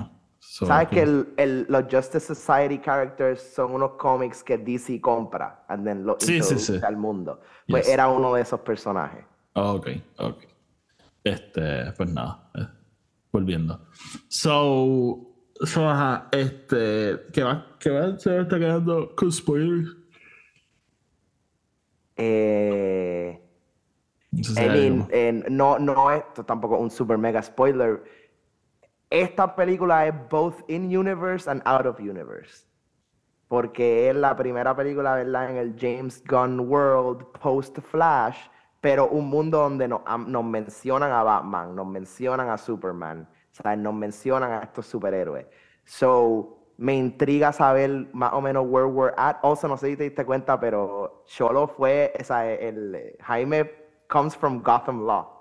[0.53, 5.65] So, ¿Sabes que el, el- los Justice Society characters son unos cómics que DC compra
[5.69, 6.85] and then lo Sí, sí, introduce sí.
[6.85, 7.41] al mundo?
[7.69, 7.95] Pues Yes.
[7.95, 9.25] era uno de esos personajes.
[9.53, 9.87] Ok,
[10.19, 10.39] ok.
[11.23, 12.51] Este, pues nada.
[12.57, 12.67] eh,
[13.33, 13.87] volviendo.
[14.27, 15.21] So,
[15.65, 17.65] so, ajá, este, ¿qué más?
[17.79, 19.97] ¿Qué más se me está quedando con spoilers?
[22.17, 23.41] Eh,
[24.33, 28.03] No sé si I mean, eh, no, no es tampoco un super mega spoiler.
[29.11, 32.67] Esta película es both in universe and out of universe.
[33.49, 35.51] Porque es la primera película, ¿verdad?
[35.51, 38.39] En el James Gunn World post Flash,
[38.81, 43.77] pero un mundo donde am- nos mencionan a Batman, nos mencionan a Superman, o sea,
[43.77, 45.47] nos mencionan a estos superhéroes.
[45.85, 49.39] So, me intriga saber más o menos where we're at.
[49.43, 53.71] Also, no sé si te diste cuenta, pero Cholo fue, o el eh, Jaime
[54.09, 55.40] comes from Gotham Law.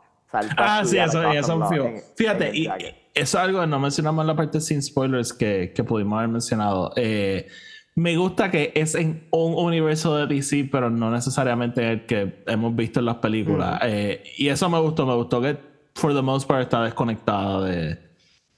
[0.57, 1.85] Ah, sí, eso, Law fijo.
[1.85, 5.73] en- Fíjate, y, eso es algo que no mencionamos en la parte sin spoilers que,
[5.75, 6.91] que pudimos haber mencionado.
[6.95, 7.47] Eh,
[7.95, 12.75] me gusta que es en un universo de DC, pero no necesariamente el que hemos
[12.75, 13.79] visto en las películas.
[13.83, 15.57] Eh, y eso me gustó, me gustó que
[15.95, 17.99] for the most part está desconectada de,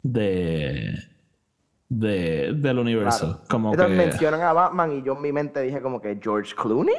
[0.03, 0.93] de,
[1.89, 3.27] de- del universo.
[3.27, 3.43] Claro.
[3.49, 6.53] Como Entonces que, mencionan a Batman y yo en mi mente dije como que George
[6.55, 6.95] Clooney.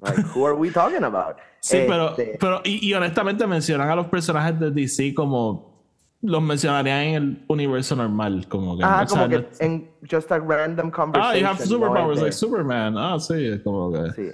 [0.00, 1.36] Like, who are we talking about?
[1.60, 5.76] Sí, pero, Este, pero y, y honestamente mencionan a los personajes de DC como
[6.22, 10.38] los mencionarían en el universo normal, como que, sea, como que no- en just a
[10.38, 11.40] random ah, conversation.
[11.40, 14.28] you have no superpowers like Superman, ah, sí, es como que, Sí.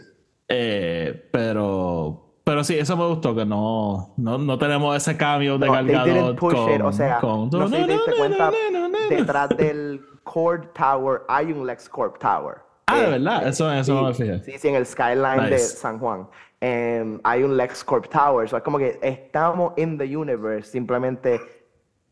[0.49, 5.67] eh, pero, pero sí, eso me gustó que no, no, no tenemos ese cambio de
[5.67, 7.69] No, push con, it, o sea, con- no no,
[8.17, 9.09] cuenta, no, no, no, no.
[9.09, 12.64] detrás del Cord Tower hay un LexCorp Tower.
[12.87, 14.43] Ah, de Eh, verdad, eso, eso no me Sí, fijé.
[14.45, 15.59] sí, sí, en el skyline de.
[15.59, 16.29] San Juan.
[16.61, 18.49] Em, hay un LexCorp Tower.
[18.49, 21.41] So es como que estamos in the universe, simplemente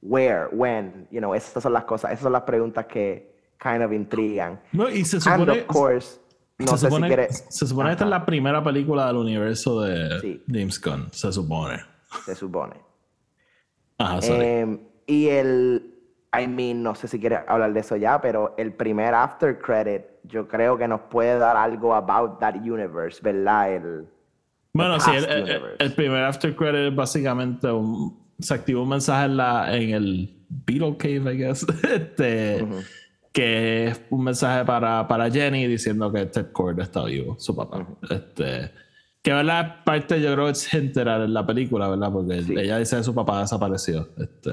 [0.02, 3.92] where, when, you know, esas son las cosas, esas son las preguntas que kind of
[3.92, 4.60] intrigan.
[4.72, 6.18] No, y se And supone, of course,
[6.58, 9.80] no se supone, si quieres, se supone que esta es la primera película del universo
[9.82, 10.42] de Sí.
[10.48, 11.78] James Gunn, se supone.
[12.24, 12.74] se supone.
[13.98, 14.44] Ajá, sorry.
[14.44, 15.91] Em, y el,
[16.34, 20.02] I mean, no sé si quieres hablar de eso ya, pero el primer after credit,
[20.24, 23.74] yo creo que nos puede dar algo about that universe, ¿verdad?
[23.74, 24.06] El,
[24.72, 25.10] Bueno, sí,
[25.78, 30.36] el, primer after credit es básicamente un, se activa un mensaje en, la, en el
[30.48, 32.66] Beetle Cave, I guess, este,
[33.32, 37.86] que es un mensaje para, para Jenny diciendo que Ted Cord está vivo, su papá.
[38.08, 38.70] este,
[39.22, 42.10] que verdad, parte yo creo que es hinted at en la película, ¿verdad?
[42.10, 42.54] Porque Sí.
[42.58, 44.08] ella dice que su papá desapareció.
[44.18, 44.50] Este,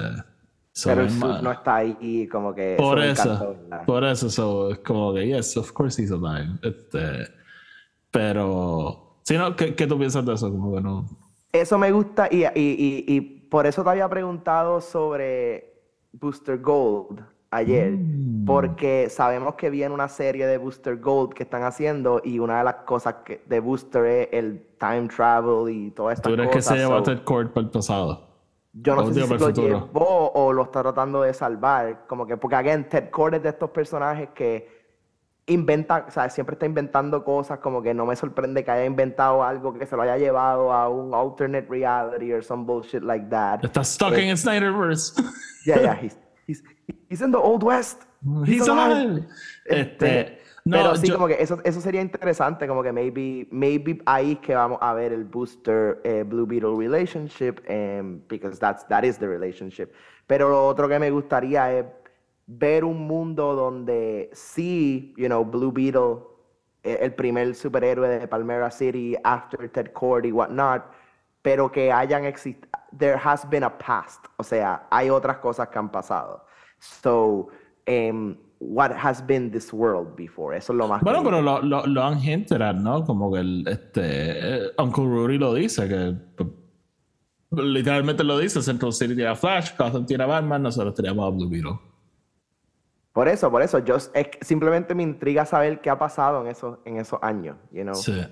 [0.72, 3.56] so pero el suit no está ahí y como que por eso,
[3.86, 6.48] por eso, so, es como que, yes, of course he's alive.
[6.62, 7.28] Este,
[8.10, 10.50] pero, si no, ¿qué, ¿qué tú piensas de eso?
[10.50, 11.06] Como que no.
[11.52, 15.74] Eso me gusta y, y, y, y por eso te había preguntado sobre
[16.12, 17.20] Booster Gold
[17.52, 18.44] ayer, Mm.
[18.44, 22.64] porque sabemos que viene una serie de Booster Gold que están haciendo y una de
[22.64, 26.62] las cosas que, de Booster es el time travel y todas estas ¿Tú crees que
[26.62, 28.29] se llevó a so- Ted Cord para el pasado?
[28.72, 29.52] Yo no sé si lo futuro.
[29.88, 32.06] llevó o lo está tratando de salvar.
[32.06, 34.80] Como que, porque, again, Ted Cord es de estos personajes que
[35.46, 39.42] inventan, o sea, siempre está inventando cosas, como que no me sorprende que haya inventado
[39.42, 43.60] algo que se lo haya llevado a un alternate reality or some bullshit like that.
[43.64, 45.20] Está stuck Eh, in Snyderverse.
[45.66, 46.16] Yeah, yeah, he's,
[46.46, 46.62] he's,
[47.08, 48.02] he's in the Old West.
[48.46, 49.26] He's alive.
[49.64, 50.38] Este,
[50.70, 54.36] no, Pero sí, yo- como que eso, eso sería interesante, como que maybe, maybe ahí
[54.36, 59.18] que vamos a ver el Booster eh, Blue Beetle relationship, em, because that's, that is
[59.18, 59.90] the relationship.
[60.26, 61.84] Pero lo otro que me gustaría es
[62.46, 66.22] ver un mundo donde sí, you know, Blue Beetle,
[66.82, 70.82] eh, el primer superhéroe de Palmera City, after Ted Cord y whatnot,
[71.42, 75.78] pero que hayan existido, there has been a past, o sea, hay otras cosas que
[75.78, 76.44] han pasado.
[76.78, 77.48] So,
[77.86, 80.56] em, what has been this world before?
[80.56, 83.04] Eso es lo más Bueno, pero lo, lo, lo han hinted ¿no?
[83.04, 88.92] Como que el, este, eh, Uncle Rudy lo dice, que pues, literalmente lo dice, Central
[88.92, 91.78] City tiene a Flash, Gotham tiene a Batman, nosotros teníamos a Blue Beetle.
[93.12, 93.96] Por eso, por eso, yo
[94.40, 97.94] simplemente me intriga saber qué ha pasado en esos, en esos años, you know.
[97.94, 98.22] Sí.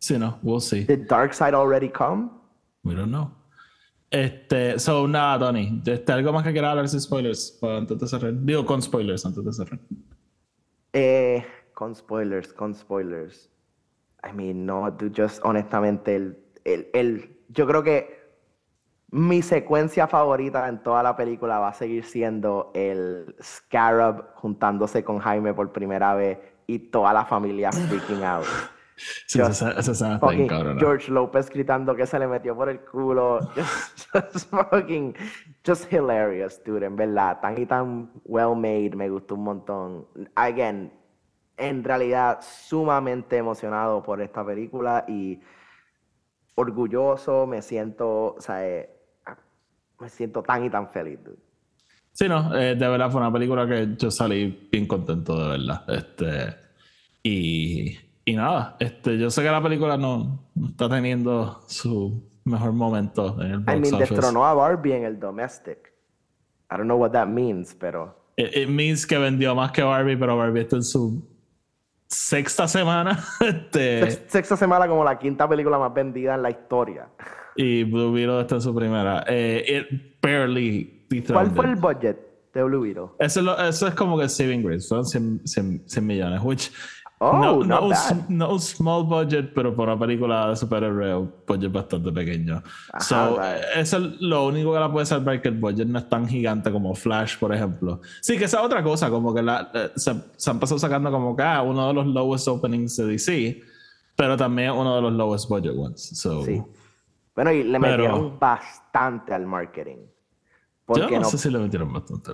[0.00, 0.84] Sí, no, we'll see.
[0.84, 2.30] Did Darkseid already come?
[2.82, 3.30] We don't know.
[4.10, 5.80] Este, so nada, Tony.
[5.86, 7.56] Este, ¿Algo más que quieras hablar sin spoilers?
[7.60, 8.32] Para antes de cerrar.
[8.34, 9.78] Digo, con spoilers antes de cerrar.
[10.92, 13.48] Eh, con spoilers, con spoilers.
[14.28, 18.20] I mean, no, dude, just honestamente, el, el, el, yo creo que
[19.12, 25.18] mi secuencia favorita en toda la película va a seguir siendo el Scarab juntándose con
[25.18, 28.46] Jaime por primera vez y toda la familia freaking out.
[29.26, 30.78] Sí, esa, esa escena está Fucking bien.
[30.78, 33.40] George Lopez gritando que se le metió por el culo.
[33.54, 35.14] Just, just fucking,
[35.66, 37.40] just hilarious, dude, en verdad.
[37.40, 40.06] Tan y tan well made, me gustó un montón.
[40.34, 40.92] Again,
[41.56, 45.40] en realidad, sumamente emocionado por esta película y
[46.54, 48.90] orgulloso, me siento, o sea, eh,
[49.98, 51.38] me siento tan y tan feliz, dude.
[52.12, 55.84] Sí, no, eh, de verdad fue una película que yo salí bien contento de verla.
[55.88, 56.56] Este,
[57.22, 57.96] y,
[58.30, 63.40] y nada, este, yo sé que la película no, no está teniendo su mejor momento
[63.42, 64.14] en el box I mean, office.
[64.14, 65.92] destronó a Barbie en el domestic.
[66.70, 68.16] I don't know what that means, pero...
[68.36, 71.22] It, it means que vendió más que Barbie, pero Barbie está en su
[72.06, 73.18] sexta semana.
[73.40, 77.08] Este, Sex- Sexta semana como la quinta película más vendida en la historia.
[77.56, 79.24] y Blue Beetle está en su primera.
[79.26, 82.16] Eh, it barely ¿Cuál fue el budget
[82.54, 83.06] de Blue Beetle?
[83.18, 86.70] Eso, es lo- eso es como que Saving Grace, son 100, 100 100 millones, which
[87.22, 87.92] Oh, no, no, un
[88.30, 92.62] no un small budget, pero por una película de superhéroe, un budget bastante pequeño.
[92.94, 93.62] Ajá, so, right.
[93.76, 96.72] eso es lo único que la puede salvar, que el budget no es tan gigante
[96.72, 98.00] como Flash, por ejemplo.
[98.22, 101.10] Sí, que esa es otra cosa, como que la, eh, se, se han pasado sacando
[101.10, 103.60] como que ah, uno de los lowest openings de DC,
[104.16, 106.00] pero también uno de los lowest budget ones.
[106.18, 106.62] So, Sí.
[107.34, 109.98] Bueno, y le Pero- metieron bastante al marketing.
[110.96, 112.32] Yo no, no, sé si le metieron bastante.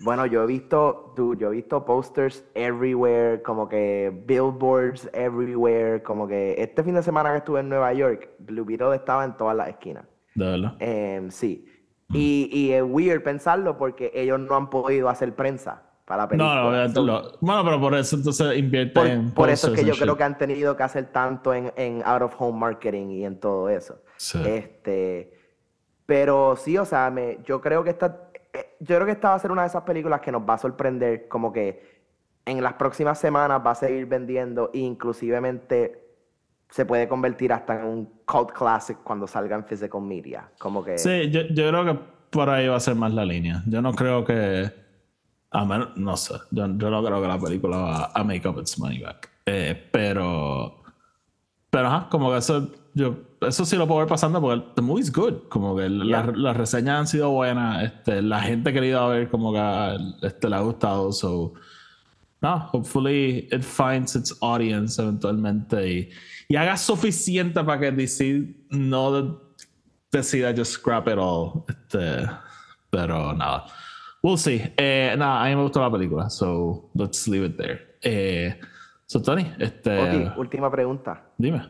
[0.00, 6.26] Bueno, yo he visto, dude, yo he visto posters everywhere, como que billboards everywhere, como
[6.26, 9.56] que este fin de semana que estuve en Nueva York, Blue Beetle estaba en todas
[9.56, 10.04] las esquinas.
[10.34, 10.76] De verdad.
[10.78, 11.66] Em, sí.
[12.12, 16.54] Y, y es weird pensarlo porque ellos no han podido hacer prensa para la película.
[16.54, 19.86] No, no, lo- bueno, pero por eso entonces invierte por, en por eso es que
[19.86, 23.24] yo creo que han tenido que hacer tanto en, en out of home marketing y
[23.26, 24.00] en todo eso.
[24.16, 24.38] Sí.
[24.46, 25.37] Este,
[26.08, 29.34] pero sí, o sea, me, yo creo que esta, eh, yo creo que esta va
[29.34, 32.00] a ser una de esas películas que nos va a sorprender, como que
[32.46, 36.02] en las próximas semanas va a seguir vendiendo e inclusivemente
[36.70, 40.50] se puede convertir hasta en un cult classic cuando salga en physical media.
[40.58, 41.98] Como que Sí, yo, yo creo que
[42.30, 43.62] por ahí va a ser más la línea.
[43.66, 44.72] Yo no creo que.
[45.96, 46.36] No sé.
[46.50, 49.28] Yo, yo no creo que la película va a make up its money back.
[49.44, 50.84] Eh, pero.
[51.78, 52.72] Pero ajá, como que eso.
[52.94, 55.34] Yo, eso sí lo puedo ver pasando porque the movie's good.
[55.48, 56.32] Como que Yeah.
[56.34, 57.84] las reseñas han sido buenas.
[57.84, 61.12] Este, la gente ha querido ver como que este, le ha gustado.
[61.12, 61.52] So.
[62.40, 66.08] No, hopefully it finds its audience eventualmente y,
[66.48, 69.34] y haga suficiente para que DC no de-
[70.10, 71.64] decida just scrap it all.
[71.68, 72.28] Este,
[72.90, 73.66] pero nada.
[74.22, 74.62] We'll see.
[74.76, 77.80] Eh, nada, a mí me gustó la película, so let's leave it there.
[78.02, 78.58] Eh,
[79.08, 81.22] so, Tony, este, Oti, última pregunta.
[81.38, 81.62] dime.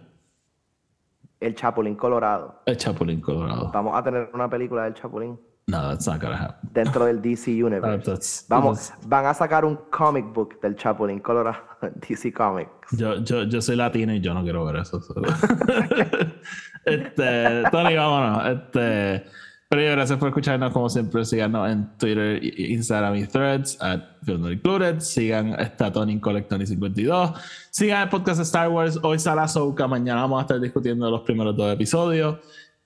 [1.40, 2.62] El Chapulín Colorado.
[2.66, 3.70] El Chapulín Colorado.
[3.72, 6.68] Vamos a tener una película del Chapulín No, that's not gonna happen.
[6.72, 8.10] dentro del DC Universe.
[8.10, 11.58] that's- Vamos, that's- van a sacar un comic book del Chapulín Colorado
[12.08, 12.70] DC Comics.
[12.90, 15.00] yo, yo, yo soy latino y yo no quiero ver eso.
[15.00, 15.14] so.
[16.84, 18.46] este, Tony, vámonos.
[18.48, 19.24] Este,
[19.68, 20.72] pero yo, gracias por escucharnos.
[20.72, 25.00] Como siempre, síganos en Twitter, Instagram y Threads, at Film Included.
[25.00, 27.32] Sigan esta Tony Collectony 52.
[27.70, 28.98] Sigan el podcast de Star Wars.
[29.02, 29.86] Hoy sale Ahsoka.
[29.86, 32.38] Mañana vamos a estar discutiendo los primeros dos episodios.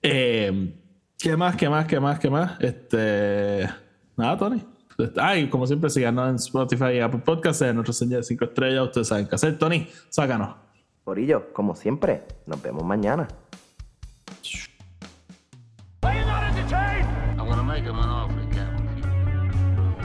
[0.02, 0.74] Eh,
[1.18, 1.54] ¿Qué más?
[1.54, 1.86] ¿Qué más?
[1.86, 2.18] ¿Qué más?
[2.18, 2.60] ¿Qué más?
[2.60, 3.68] Este.
[4.16, 4.64] Nada, Tony.
[5.16, 8.86] Ay, como siempre, síganos en Spotify y Apple Podcasts, en nuestra señal de 5 estrellas.
[8.86, 9.56] Ustedes saben qué hacer.
[9.56, 10.56] Tony, sácanos.
[11.04, 13.28] Corillo, como siempre, nos vemos mañana.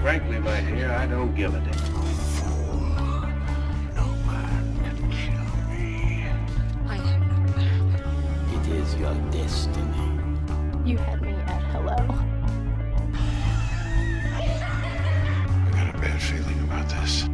[0.08, 1.74] frankly, my dear, I don't give a damn.
[8.56, 10.08] It is your destiny.
[10.86, 11.98] You had me at hello.
[14.34, 17.28] I got a bad feeling about this.